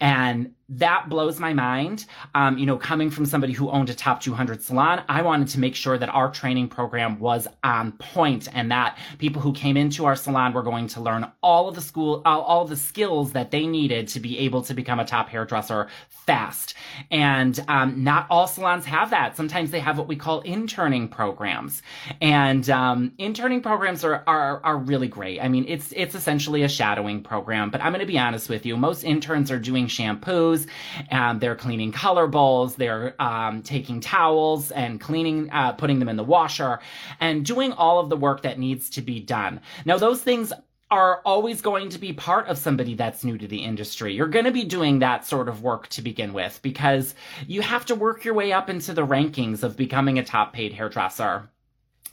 And 0.00 0.54
that 0.70 1.08
blows 1.08 1.40
my 1.40 1.52
mind. 1.52 2.06
Um, 2.34 2.56
you 2.56 2.64
know, 2.64 2.76
coming 2.76 3.10
from 3.10 3.26
somebody 3.26 3.52
who 3.52 3.68
owned 3.70 3.90
a 3.90 3.94
top 3.94 4.20
200 4.20 4.62
salon, 4.62 5.02
I 5.08 5.22
wanted 5.22 5.48
to 5.48 5.60
make 5.60 5.74
sure 5.74 5.98
that 5.98 6.08
our 6.08 6.30
training 6.30 6.68
program 6.68 7.18
was 7.18 7.48
on 7.64 7.92
point 7.92 8.48
and 8.52 8.70
that 8.70 8.96
people 9.18 9.42
who 9.42 9.52
came 9.52 9.76
into 9.76 10.04
our 10.04 10.14
salon 10.14 10.52
were 10.52 10.62
going 10.62 10.86
to 10.88 11.00
learn 11.00 11.30
all 11.42 11.68
of 11.68 11.74
the 11.74 11.80
school, 11.80 12.22
all, 12.24 12.42
all 12.42 12.64
the 12.66 12.76
skills 12.76 13.32
that 13.32 13.50
they 13.50 13.66
needed 13.66 14.08
to 14.08 14.20
be 14.20 14.38
able 14.38 14.62
to 14.62 14.74
become 14.74 15.00
a 15.00 15.04
top 15.04 15.28
hairdresser 15.28 15.88
fast. 16.08 16.74
And 17.10 17.58
um, 17.66 18.04
not 18.04 18.26
all 18.30 18.46
salons 18.46 18.84
have 18.84 19.10
that. 19.10 19.36
Sometimes 19.36 19.72
they 19.72 19.80
have 19.80 19.98
what 19.98 20.06
we 20.06 20.16
call 20.16 20.40
interning 20.42 21.08
programs, 21.08 21.82
and 22.20 22.68
um, 22.70 23.12
interning 23.18 23.60
programs 23.62 24.04
are, 24.04 24.22
are 24.26 24.60
are 24.62 24.78
really 24.78 25.08
great. 25.08 25.40
I 25.40 25.48
mean, 25.48 25.64
it's 25.66 25.92
it's 25.96 26.14
essentially 26.14 26.62
a 26.62 26.68
shadowing 26.68 27.22
program. 27.22 27.70
But 27.70 27.82
I'm 27.82 27.92
going 27.92 28.00
to 28.00 28.06
be 28.06 28.18
honest 28.18 28.48
with 28.48 28.64
you, 28.64 28.76
most 28.76 29.02
interns 29.02 29.39
are 29.48 29.60
doing 29.60 29.86
shampoos 29.86 30.66
and 31.08 31.40
they're 31.40 31.54
cleaning 31.54 31.92
color 31.92 32.26
bowls, 32.26 32.74
they're 32.74 33.14
um, 33.22 33.62
taking 33.62 34.00
towels 34.00 34.72
and 34.72 35.00
cleaning, 35.00 35.50
uh, 35.52 35.70
putting 35.72 36.00
them 36.00 36.08
in 36.08 36.16
the 36.16 36.24
washer, 36.24 36.80
and 37.20 37.46
doing 37.46 37.72
all 37.72 38.00
of 38.00 38.08
the 38.08 38.16
work 38.16 38.42
that 38.42 38.58
needs 38.58 38.90
to 38.90 39.02
be 39.02 39.20
done. 39.20 39.60
Now, 39.84 39.98
those 39.98 40.20
things 40.20 40.52
are 40.90 41.20
always 41.24 41.60
going 41.60 41.88
to 41.90 41.98
be 42.00 42.12
part 42.12 42.48
of 42.48 42.58
somebody 42.58 42.94
that's 42.94 43.22
new 43.22 43.38
to 43.38 43.46
the 43.46 43.62
industry. 43.62 44.12
You're 44.12 44.26
going 44.26 44.46
to 44.46 44.50
be 44.50 44.64
doing 44.64 44.98
that 44.98 45.24
sort 45.24 45.48
of 45.48 45.62
work 45.62 45.86
to 45.90 46.02
begin 46.02 46.32
with 46.32 46.58
because 46.62 47.14
you 47.46 47.62
have 47.62 47.86
to 47.86 47.94
work 47.94 48.24
your 48.24 48.34
way 48.34 48.52
up 48.52 48.68
into 48.68 48.92
the 48.92 49.06
rankings 49.06 49.62
of 49.62 49.76
becoming 49.76 50.18
a 50.18 50.24
top 50.24 50.52
paid 50.52 50.72
hairdresser. 50.72 51.48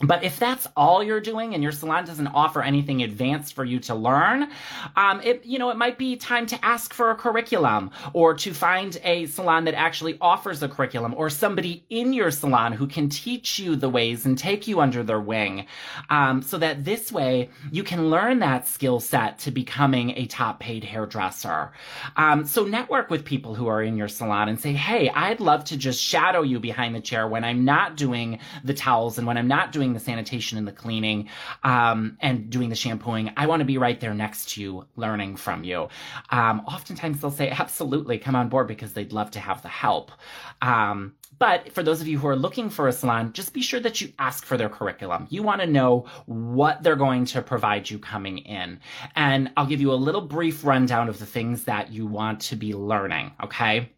But 0.00 0.22
if 0.22 0.38
that's 0.38 0.68
all 0.76 1.02
you're 1.02 1.20
doing 1.20 1.54
and 1.54 1.62
your 1.62 1.72
salon 1.72 2.04
doesn't 2.04 2.28
offer 2.28 2.62
anything 2.62 3.02
advanced 3.02 3.54
for 3.54 3.64
you 3.64 3.80
to 3.80 3.96
learn, 3.96 4.48
um, 4.94 5.20
it 5.22 5.44
you 5.44 5.58
know 5.58 5.70
it 5.70 5.76
might 5.76 5.98
be 5.98 6.14
time 6.14 6.46
to 6.46 6.64
ask 6.64 6.94
for 6.94 7.10
a 7.10 7.16
curriculum 7.16 7.90
or 8.12 8.34
to 8.34 8.54
find 8.54 8.96
a 9.02 9.26
salon 9.26 9.64
that 9.64 9.74
actually 9.74 10.16
offers 10.20 10.62
a 10.62 10.68
curriculum 10.68 11.14
or 11.16 11.28
somebody 11.28 11.84
in 11.90 12.12
your 12.12 12.30
salon 12.30 12.72
who 12.72 12.86
can 12.86 13.08
teach 13.08 13.58
you 13.58 13.74
the 13.74 13.88
ways 13.88 14.24
and 14.24 14.38
take 14.38 14.68
you 14.68 14.80
under 14.80 15.02
their 15.02 15.20
wing, 15.20 15.66
um, 16.10 16.42
so 16.42 16.58
that 16.58 16.84
this 16.84 17.10
way 17.10 17.50
you 17.72 17.82
can 17.82 18.08
learn 18.08 18.38
that 18.38 18.68
skill 18.68 19.00
set 19.00 19.40
to 19.40 19.50
becoming 19.50 20.10
a 20.10 20.26
top 20.26 20.60
paid 20.60 20.84
hairdresser. 20.84 21.72
Um, 22.16 22.44
so 22.46 22.64
network 22.64 23.10
with 23.10 23.24
people 23.24 23.56
who 23.56 23.66
are 23.66 23.82
in 23.82 23.96
your 23.96 24.08
salon 24.08 24.48
and 24.48 24.60
say, 24.60 24.74
hey, 24.74 25.10
I'd 25.10 25.40
love 25.40 25.64
to 25.64 25.76
just 25.76 26.00
shadow 26.00 26.42
you 26.42 26.60
behind 26.60 26.94
the 26.94 27.00
chair 27.00 27.26
when 27.26 27.42
I'm 27.42 27.64
not 27.64 27.96
doing 27.96 28.38
the 28.62 28.74
towels 28.74 29.18
and 29.18 29.26
when 29.26 29.36
I'm 29.36 29.48
not 29.48 29.72
doing 29.72 29.87
doing 29.88 29.94
the 29.94 30.04
sanitation 30.04 30.58
and 30.58 30.68
the 30.68 30.72
cleaning 30.72 31.28
um, 31.64 32.18
and 32.20 32.50
doing 32.50 32.68
the 32.68 32.76
shampooing, 32.76 33.32
I 33.36 33.46
want 33.46 33.60
to 33.60 33.64
be 33.64 33.78
right 33.78 33.98
there 33.98 34.12
next 34.12 34.50
to 34.50 34.62
you, 34.62 34.86
learning 34.96 35.36
from 35.36 35.64
you. 35.64 35.88
Um, 36.30 36.60
oftentimes 36.66 37.20
they'll 37.20 37.30
say, 37.30 37.50
absolutely, 37.50 38.18
come 38.18 38.36
on 38.36 38.48
board 38.50 38.68
because 38.68 38.92
they'd 38.92 39.12
love 39.12 39.30
to 39.32 39.40
have 39.40 39.62
the 39.62 39.68
help. 39.68 40.12
Um, 40.60 41.14
but 41.38 41.72
for 41.72 41.82
those 41.82 42.00
of 42.00 42.08
you 42.08 42.18
who 42.18 42.26
are 42.26 42.36
looking 42.36 42.68
for 42.68 42.88
a 42.88 42.92
salon, 42.92 43.32
just 43.32 43.54
be 43.54 43.62
sure 43.62 43.80
that 43.80 44.00
you 44.00 44.12
ask 44.18 44.44
for 44.44 44.56
their 44.56 44.68
curriculum. 44.68 45.26
You 45.30 45.42
want 45.42 45.60
to 45.60 45.66
know 45.66 46.06
what 46.26 46.82
they're 46.82 46.96
going 46.96 47.24
to 47.26 47.40
provide 47.40 47.88
you 47.88 47.98
coming 47.98 48.38
in. 48.38 48.80
And 49.14 49.50
I'll 49.56 49.66
give 49.66 49.80
you 49.80 49.92
a 49.92 49.94
little 49.94 50.20
brief 50.20 50.64
rundown 50.64 51.08
of 51.08 51.18
the 51.18 51.26
things 51.26 51.64
that 51.64 51.92
you 51.92 52.06
want 52.06 52.40
to 52.40 52.56
be 52.56 52.74
learning, 52.74 53.32
okay? 53.42 53.90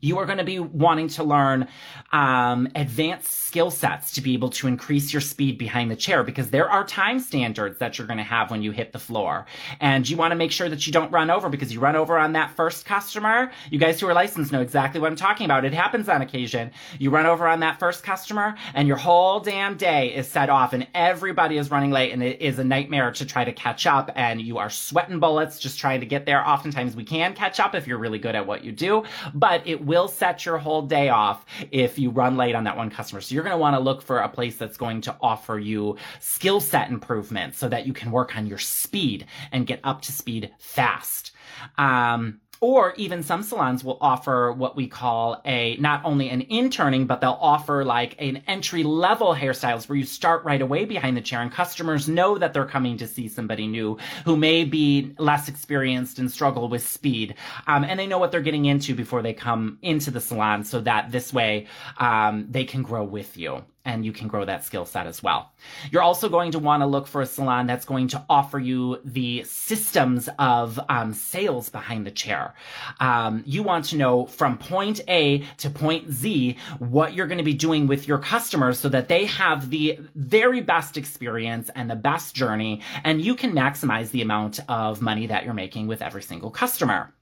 You 0.00 0.18
are 0.18 0.26
going 0.26 0.38
to 0.38 0.44
be 0.44 0.58
wanting 0.58 1.08
to 1.08 1.24
learn 1.24 1.66
um, 2.12 2.68
advanced 2.74 3.32
skill 3.32 3.70
sets 3.70 4.12
to 4.12 4.20
be 4.20 4.34
able 4.34 4.50
to 4.50 4.66
increase 4.66 5.12
your 5.12 5.20
speed 5.20 5.56
behind 5.56 5.90
the 5.90 5.96
chair 5.96 6.22
because 6.22 6.50
there 6.50 6.68
are 6.68 6.84
time 6.84 7.18
standards 7.18 7.78
that 7.78 7.96
you're 7.96 8.06
going 8.06 8.18
to 8.18 8.22
have 8.22 8.50
when 8.50 8.62
you 8.62 8.70
hit 8.70 8.92
the 8.92 8.98
floor. 8.98 9.46
And 9.80 10.08
you 10.08 10.16
want 10.16 10.32
to 10.32 10.36
make 10.36 10.52
sure 10.52 10.68
that 10.68 10.86
you 10.86 10.92
don't 10.92 11.10
run 11.10 11.30
over 11.30 11.48
because 11.48 11.72
you 11.72 11.80
run 11.80 11.96
over 11.96 12.18
on 12.18 12.32
that 12.34 12.54
first 12.54 12.84
customer. 12.84 13.50
You 13.70 13.78
guys 13.78 13.98
who 13.98 14.08
are 14.08 14.14
licensed 14.14 14.52
know 14.52 14.60
exactly 14.60 15.00
what 15.00 15.10
I'm 15.10 15.16
talking 15.16 15.46
about. 15.46 15.64
It 15.64 15.72
happens 15.72 16.08
on 16.08 16.20
occasion. 16.20 16.70
You 16.98 17.10
run 17.10 17.24
over 17.24 17.48
on 17.48 17.60
that 17.60 17.78
first 17.78 18.02
customer 18.02 18.56
and 18.74 18.86
your 18.86 18.98
whole 18.98 19.40
damn 19.40 19.76
day 19.76 20.14
is 20.14 20.28
set 20.28 20.50
off 20.50 20.72
and 20.74 20.86
everybody 20.94 21.56
is 21.56 21.70
running 21.70 21.90
late 21.90 22.12
and 22.12 22.22
it 22.22 22.42
is 22.42 22.58
a 22.58 22.64
nightmare 22.64 23.10
to 23.12 23.24
try 23.24 23.44
to 23.44 23.52
catch 23.52 23.86
up 23.86 24.10
and 24.14 24.42
you 24.42 24.58
are 24.58 24.68
sweating 24.68 25.18
bullets 25.18 25.58
just 25.58 25.78
trying 25.78 26.00
to 26.00 26.06
get 26.06 26.26
there. 26.26 26.46
Oftentimes 26.46 26.94
we 26.94 27.04
can 27.04 27.34
catch 27.34 27.58
up 27.58 27.74
if 27.74 27.86
you're 27.86 27.98
really 27.98 28.18
good 28.18 28.34
at 28.34 28.46
what 28.46 28.62
you 28.64 28.72
do, 28.72 29.02
but 29.32 29.66
it 29.66 29.85
will 29.86 30.08
set 30.08 30.44
your 30.44 30.58
whole 30.58 30.82
day 30.82 31.08
off 31.08 31.46
if 31.70 31.98
you 31.98 32.10
run 32.10 32.36
late 32.36 32.54
on 32.54 32.64
that 32.64 32.76
one 32.76 32.90
customer. 32.90 33.20
So 33.20 33.34
you're 33.34 33.44
going 33.44 33.54
to 33.54 33.58
want 33.58 33.76
to 33.76 33.80
look 33.80 34.02
for 34.02 34.18
a 34.18 34.28
place 34.28 34.56
that's 34.56 34.76
going 34.76 35.00
to 35.02 35.16
offer 35.20 35.58
you 35.58 35.96
skill 36.20 36.60
set 36.60 36.90
improvements 36.90 37.56
so 37.58 37.68
that 37.68 37.86
you 37.86 37.92
can 37.92 38.10
work 38.10 38.36
on 38.36 38.46
your 38.46 38.58
speed 38.58 39.26
and 39.52 39.66
get 39.66 39.80
up 39.84 40.02
to 40.02 40.12
speed 40.12 40.52
fast. 40.58 41.30
Um, 41.78 42.40
or 42.60 42.94
even 42.96 43.22
some 43.22 43.42
salons 43.42 43.84
will 43.84 43.98
offer 44.00 44.52
what 44.52 44.76
we 44.76 44.86
call 44.86 45.40
a 45.44 45.76
not 45.76 46.04
only 46.04 46.28
an 46.28 46.42
interning 46.42 47.06
but 47.06 47.20
they'll 47.20 47.38
offer 47.40 47.84
like 47.84 48.14
an 48.20 48.42
entry 48.46 48.82
level 48.82 49.34
hairstyles 49.34 49.88
where 49.88 49.96
you 49.96 50.04
start 50.04 50.44
right 50.44 50.62
away 50.62 50.84
behind 50.84 51.16
the 51.16 51.20
chair 51.20 51.40
and 51.40 51.52
customers 51.52 52.08
know 52.08 52.38
that 52.38 52.52
they're 52.52 52.64
coming 52.64 52.96
to 52.96 53.06
see 53.06 53.28
somebody 53.28 53.66
new 53.66 53.98
who 54.24 54.36
may 54.36 54.64
be 54.64 55.14
less 55.18 55.48
experienced 55.48 56.18
and 56.18 56.30
struggle 56.30 56.68
with 56.68 56.86
speed. 56.86 57.34
Um, 57.66 57.84
and 57.84 57.98
they 57.98 58.06
know 58.06 58.18
what 58.18 58.32
they're 58.32 58.40
getting 58.40 58.64
into 58.64 58.94
before 58.94 59.22
they 59.22 59.32
come 59.32 59.78
into 59.82 60.10
the 60.10 60.20
salon 60.20 60.64
so 60.64 60.80
that 60.80 61.10
this 61.10 61.32
way 61.32 61.66
um, 61.98 62.46
they 62.50 62.64
can 62.64 62.82
grow 62.82 63.04
with 63.04 63.36
you 63.36 63.64
and 63.86 64.04
you 64.04 64.12
can 64.12 64.28
grow 64.28 64.44
that 64.44 64.64
skill 64.64 64.84
set 64.84 65.06
as 65.06 65.22
well. 65.22 65.52
You're 65.90 66.02
also 66.02 66.28
going 66.28 66.52
to 66.52 66.58
want 66.58 66.82
to 66.82 66.86
look 66.86 67.06
for 67.06 67.22
a 67.22 67.26
salon 67.26 67.66
that's 67.66 67.86
going 67.86 68.08
to 68.08 68.22
offer 68.28 68.58
you 68.58 69.00
the 69.04 69.44
systems 69.44 70.28
of 70.38 70.78
um, 70.88 71.14
sales 71.14 71.70
behind 71.70 72.06
the 72.06 72.10
chair. 72.10 72.54
Um, 73.00 73.42
you 73.46 73.62
want 73.62 73.86
to 73.86 73.96
know 73.96 74.26
from 74.26 74.58
point 74.58 75.00
A 75.08 75.44
to 75.58 75.70
point 75.70 76.10
Z 76.10 76.56
what 76.78 77.14
you're 77.14 77.28
going 77.28 77.38
to 77.38 77.44
be 77.44 77.54
doing 77.54 77.86
with 77.86 78.06
your 78.06 78.18
customers 78.18 78.78
so 78.78 78.88
that 78.90 79.08
they 79.08 79.24
have 79.26 79.70
the 79.70 79.98
very 80.14 80.60
best 80.60 80.96
experience 80.96 81.70
and 81.74 81.88
the 81.88 81.96
best 81.96 82.34
journey, 82.34 82.82
and 83.04 83.22
you 83.22 83.34
can 83.34 83.52
maximize 83.52 84.10
the 84.10 84.22
amount 84.22 84.60
of 84.68 85.00
money 85.00 85.26
that 85.28 85.44
you're 85.44 85.54
making 85.54 85.86
with 85.86 86.02
every 86.02 86.22
single 86.22 86.50
customer. 86.50 87.12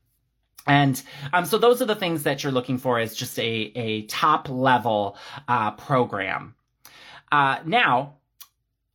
And 0.67 1.03
um, 1.33 1.45
so 1.45 1.59
those 1.59 1.83
are 1.83 1.87
the 1.87 1.95
things 1.95 2.23
that 2.23 2.43
you're 2.43 2.53
looking 2.53 2.79
for 2.79 2.99
as 2.99 3.15
just 3.15 3.39
a, 3.39 3.73
a 3.75 4.03
top 4.07 4.49
level 4.49 5.17
uh, 5.49 5.73
program. 5.73 6.55
Uh, 7.31 7.59
now, 7.65 8.15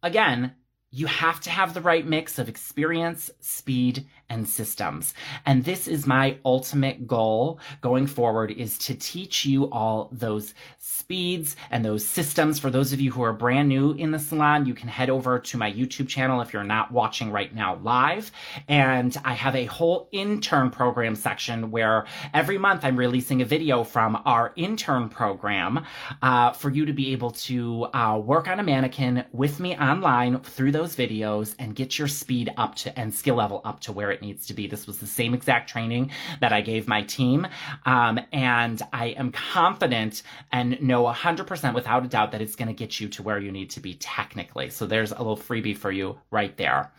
again, 0.01 0.55
you 0.91 1.05
have 1.05 1.39
to 1.41 1.49
have 1.49 1.73
the 1.73 1.81
right 1.81 2.05
mix 2.05 2.39
of 2.39 2.49
experience, 2.49 3.29
speed, 3.39 4.07
and 4.29 4.47
systems. 4.47 5.13
And 5.45 5.63
this 5.63 5.87
is 5.87 6.07
my 6.07 6.37
ultimate 6.45 7.07
goal 7.07 7.59
going 7.81 8.07
forward 8.07 8.51
is 8.51 8.77
to 8.79 8.95
teach 8.95 9.45
you 9.45 9.69
all 9.71 10.09
those 10.11 10.53
speeds 10.77 11.55
and 11.71 11.83
those 11.83 12.05
systems. 12.05 12.59
For 12.59 12.69
those 12.69 12.93
of 12.93 13.01
you 13.01 13.11
who 13.11 13.23
are 13.23 13.33
brand 13.33 13.69
new 13.69 13.93
in 13.93 14.11
the 14.11 14.19
salon, 14.19 14.65
you 14.65 14.73
can 14.73 14.87
head 14.87 15.09
over 15.09 15.39
to 15.39 15.57
my 15.57 15.71
YouTube 15.71 16.07
channel 16.07 16.41
if 16.41 16.53
you're 16.53 16.63
not 16.63 16.91
watching 16.91 17.31
right 17.31 17.53
now 17.53 17.75
live. 17.77 18.31
And 18.67 19.15
I 19.25 19.33
have 19.33 19.55
a 19.55 19.65
whole 19.65 20.09
intern 20.11 20.69
program 20.69 21.15
section 21.15 21.71
where 21.71 22.05
every 22.33 22.57
month 22.57 22.85
I'm 22.85 22.97
releasing 22.97 23.41
a 23.41 23.45
video 23.45 23.83
from 23.83 24.21
our 24.25 24.53
intern 24.55 25.09
program 25.09 25.85
uh, 26.21 26.51
for 26.51 26.69
you 26.69 26.85
to 26.85 26.93
be 26.93 27.11
able 27.13 27.31
to 27.31 27.85
uh, 27.93 28.17
work 28.17 28.47
on 28.47 28.59
a 28.59 28.63
mannequin 28.63 29.25
with 29.31 29.59
me 29.59 29.75
online 29.77 30.39
through 30.41 30.71
those 30.71 30.95
videos 30.95 31.55
and 31.59 31.75
get 31.75 31.97
your 31.97 32.07
speed 32.07 32.51
up 32.57 32.75
to 32.75 32.99
and 32.99 33.13
skill 33.13 33.35
level 33.35 33.61
up 33.63 33.79
to 33.81 33.91
where 33.91 34.11
it 34.11 34.18
needs 34.21 34.47
to 34.47 34.53
be. 34.53 34.67
This 34.67 34.87
was 34.87 34.97
the 34.97 35.07
same 35.07 35.33
exact 35.33 35.69
training 35.69 36.11
that 36.41 36.53
I 36.53 36.61
gave 36.61 36.87
my 36.87 37.03
team. 37.03 37.47
Um, 37.85 38.19
and 38.31 38.81
I 38.93 39.07
am 39.07 39.31
confident 39.31 40.23
and 40.51 40.81
know 40.81 41.03
100% 41.03 41.73
without 41.73 42.05
a 42.05 42.07
doubt 42.07 42.31
that 42.31 42.41
it's 42.41 42.55
going 42.55 42.67
to 42.67 42.73
get 42.73 42.99
you 42.99 43.07
to 43.09 43.23
where 43.23 43.39
you 43.39 43.51
need 43.51 43.71
to 43.71 43.79
be 43.79 43.95
technically. 43.95 44.69
So 44.69 44.85
there's 44.85 45.11
a 45.11 45.17
little 45.17 45.37
freebie 45.37 45.77
for 45.77 45.91
you 45.91 46.17
right 46.31 46.55
there. 46.57 46.91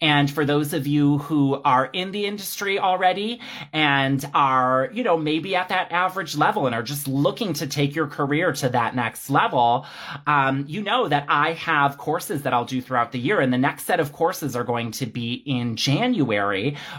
And 0.00 0.30
for 0.30 0.44
those 0.44 0.72
of 0.72 0.86
you 0.86 1.18
who 1.18 1.60
are 1.64 1.86
in 1.86 2.12
the 2.12 2.26
industry 2.26 2.78
already 2.78 3.40
and 3.72 4.24
are, 4.34 4.90
you 4.92 5.02
know, 5.02 5.16
maybe 5.16 5.56
at 5.56 5.68
that 5.68 5.92
average 5.92 6.36
level 6.36 6.66
and 6.66 6.74
are 6.74 6.82
just 6.82 7.08
looking 7.08 7.52
to 7.54 7.66
take 7.66 7.94
your 7.94 8.06
career 8.06 8.52
to 8.52 8.68
that 8.70 8.94
next 8.94 9.30
level, 9.30 9.86
um, 10.26 10.64
you 10.68 10.82
know 10.82 11.08
that 11.08 11.26
I 11.28 11.52
have 11.52 11.98
courses 11.98 12.42
that 12.42 12.52
I'll 12.52 12.64
do 12.64 12.80
throughout 12.80 13.12
the 13.12 13.18
year. 13.18 13.40
And 13.40 13.52
the 13.52 13.58
next 13.58 13.84
set 13.84 14.00
of 14.00 14.12
courses 14.12 14.56
are 14.56 14.64
going 14.64 14.90
to 14.92 15.06
be 15.06 15.42
in 15.46 15.76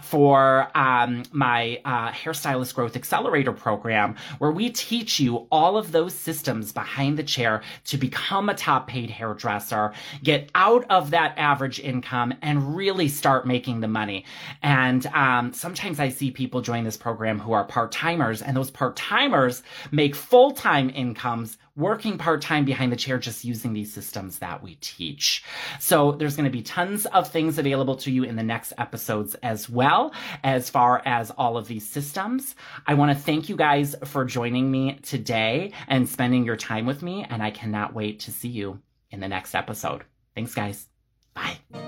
For 0.04 0.70
um, 0.76 1.24
my 1.32 1.80
uh, 1.86 2.12
Hairstylist 2.12 2.74
Growth 2.76 2.96
Accelerator 2.96 3.52
program, 3.52 4.16
where 4.40 4.52
we 4.52 4.70
teach 4.70 5.20
you 5.20 5.48
all 5.52 5.78
of 5.78 5.92
those 5.92 6.14
systems 6.14 6.72
behind 6.72 7.18
the 7.18 7.24
chair 7.24 7.62
to 7.86 7.98
become 7.98 8.50
a 8.50 8.54
top 8.54 8.88
paid 8.88 9.10
hairdresser, 9.10 9.94
get 10.24 10.50
out 10.56 10.86
of 10.90 11.12
that 11.12 11.38
average 11.38 11.80
income, 11.80 12.34
and 12.42 12.76
really 12.76 13.08
start 13.08 13.46
making 13.48 13.80
the 13.82 13.88
money. 13.88 14.26
And 14.62 15.06
um, 15.08 15.54
sometimes 15.54 16.00
I 16.00 16.10
see 16.10 16.32
people 16.32 16.62
join 16.62 16.84
this 16.84 16.98
program 16.98 17.40
who 17.40 17.54
are 17.54 17.64
part 17.64 17.92
timers, 17.92 18.42
and 18.42 18.56
those 18.56 18.72
part 18.72 18.96
timers 18.96 19.64
make 19.92 20.16
full 20.16 20.52
time 20.52 20.90
incomes 20.90 21.58
working 21.76 22.18
part 22.18 22.42
time 22.42 22.66
behind 22.66 22.92
the 22.92 22.96
chair 22.96 23.18
just 23.18 23.44
using 23.44 23.74
these 23.74 23.94
systems 23.94 24.40
that 24.40 24.64
we 24.64 24.76
teach. 24.76 25.44
So 25.80 26.14
there's 26.14 26.36
going 26.36 26.46
to 26.46 26.52
be 26.52 26.62
tons 26.62 27.06
of 27.08 27.30
things 27.30 27.58
available 27.58 27.96
to 27.98 28.12
you 28.12 28.24
in 28.24 28.36
the 28.36 28.44
next 28.44 28.74
episodes 28.78 29.36
as 29.36 29.70
well, 29.70 30.14
as 30.44 30.70
far 30.70 31.02
as 31.06 31.32
all 31.32 31.58
of 31.58 31.68
these 31.68 31.88
systems. 31.88 32.56
I 32.88 32.94
want 32.94 33.12
to 33.12 33.24
thank 33.24 33.50
you 33.50 33.56
guys 33.56 33.96
for 34.06 34.26
joining 34.26 34.72
me 34.72 35.00
today 35.02 35.74
and 35.88 36.08
spending 36.08 36.46
your 36.46 36.58
time 36.58 36.86
with 36.86 37.02
me, 37.02 37.26
and 37.30 37.44
I 37.44 37.52
cannot 37.52 37.94
wait 37.94 38.22
to 38.22 38.32
see 38.32 38.50
you 38.50 38.80
in 39.12 39.20
the 39.20 39.28
next 39.28 39.56
episode. 39.56 40.04
Thanks, 40.34 40.54
guys. 40.54 40.88
Bye. 41.34 41.85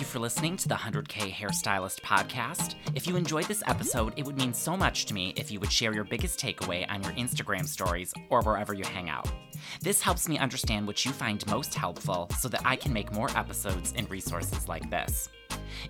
Thank 0.00 0.08
you 0.08 0.12
for 0.14 0.20
listening 0.20 0.56
to 0.56 0.66
the 0.66 0.76
100K 0.76 1.30
Hairstylist 1.30 2.00
podcast. 2.00 2.74
If 2.94 3.06
you 3.06 3.16
enjoyed 3.16 3.44
this 3.44 3.62
episode, 3.66 4.14
it 4.16 4.24
would 4.24 4.38
mean 4.38 4.54
so 4.54 4.74
much 4.74 5.04
to 5.04 5.12
me 5.12 5.34
if 5.36 5.50
you 5.50 5.60
would 5.60 5.70
share 5.70 5.92
your 5.92 6.04
biggest 6.04 6.40
takeaway 6.40 6.90
on 6.90 7.02
your 7.02 7.12
Instagram 7.12 7.66
stories 7.66 8.14
or 8.30 8.40
wherever 8.40 8.72
you 8.72 8.82
hang 8.82 9.10
out. 9.10 9.30
This 9.82 10.00
helps 10.00 10.26
me 10.26 10.38
understand 10.38 10.86
what 10.86 11.04
you 11.04 11.12
find 11.12 11.46
most 11.48 11.74
helpful 11.74 12.30
so 12.38 12.48
that 12.48 12.62
I 12.64 12.76
can 12.76 12.94
make 12.94 13.12
more 13.12 13.28
episodes 13.36 13.92
and 13.94 14.10
resources 14.10 14.68
like 14.68 14.88
this. 14.88 15.28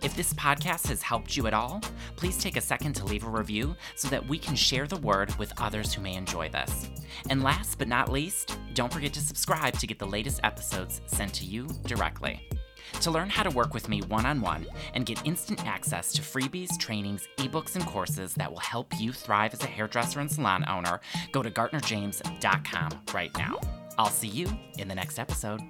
If 0.03 0.17
this 0.17 0.35
podcast 0.35 0.89
has 0.89 1.03
helped 1.03 1.37
you 1.37 1.47
at 1.47 1.55
all, 1.55 1.81
please 2.17 2.37
take 2.37 2.57
a 2.57 2.61
second 2.61 2.95
to 2.95 3.05
leave 3.05 3.25
a 3.25 3.31
review 3.31 3.77
so 3.95 4.09
that 4.09 4.27
we 4.27 4.39
can 4.41 4.57
share 4.57 4.89
the 4.89 4.97
word 4.97 5.33
with 5.37 5.53
others 5.61 5.95
who 5.95 6.03
may 6.03 6.17
enjoy 6.17 6.49
this. 6.49 6.91
And 7.29 7.45
last 7.45 7.79
but 7.79 7.87
not 7.87 8.11
least, 8.11 8.59
don't 8.75 8.93
forget 8.93 9.13
to 9.13 9.21
subscribe 9.21 9.79
to 9.79 9.87
get 9.87 10.01
the 10.01 10.07
latest 10.07 10.41
episodes 10.43 11.01
sent 11.07 11.33
to 11.35 11.45
you 11.45 11.69
directly. 11.85 12.45
To 13.01 13.11
learn 13.11 13.31
how 13.31 13.43
to 13.43 13.51
work 13.51 13.75
with 13.75 13.89
me 13.89 14.03
one 14.03 14.27
on 14.27 14.41
one 14.41 14.67
and 14.95 15.07
get 15.07 15.25
instant 15.27 15.67
access 15.67 16.13
to 16.13 16.23
freebies, 16.23 16.79
trainings, 16.79 17.29
ebooks, 17.39 17.77
and 17.77 17.87
courses 17.87 18.35
that 18.35 18.51
will 18.51 18.61
help 18.61 18.93
you 18.99 19.13
thrive 19.13 19.55
as 19.55 19.63
a 19.63 19.67
hairdresser 19.67 20.21
and 20.21 20.31
salon 20.31 20.65
owner, 20.69 21.01
go 21.33 21.43
to 21.43 21.51
GartnerJames.com 21.51 23.03
right 23.15 23.37
now. 23.39 23.59
I'll 23.99 24.07
see 24.07 24.29
you 24.29 24.49
in 24.79 24.89
the 24.89 24.95
next 24.95 25.19
episode. 25.19 25.61